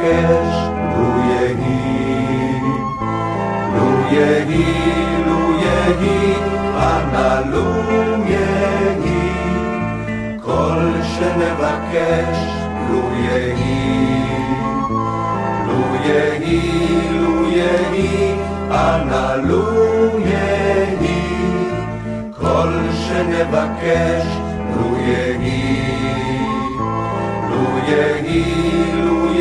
[0.00, 0.56] שנבקש,
[0.96, 2.60] לו יהי.
[3.74, 4.64] לו יהי,
[5.26, 6.34] לו יהי,
[6.76, 7.66] אנא לו
[8.26, 9.30] יהי,
[10.42, 12.38] כל שנבקש,
[12.90, 14.24] לו יהי.
[15.66, 16.60] לו יהי,
[17.20, 18.34] לו יהי,
[18.70, 21.22] אנא לו יהי,
[22.40, 24.26] כל שנבקש,
[24.76, 25.80] לו יהי.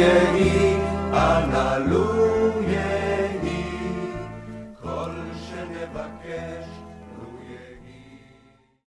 [0.10, 0.69] לו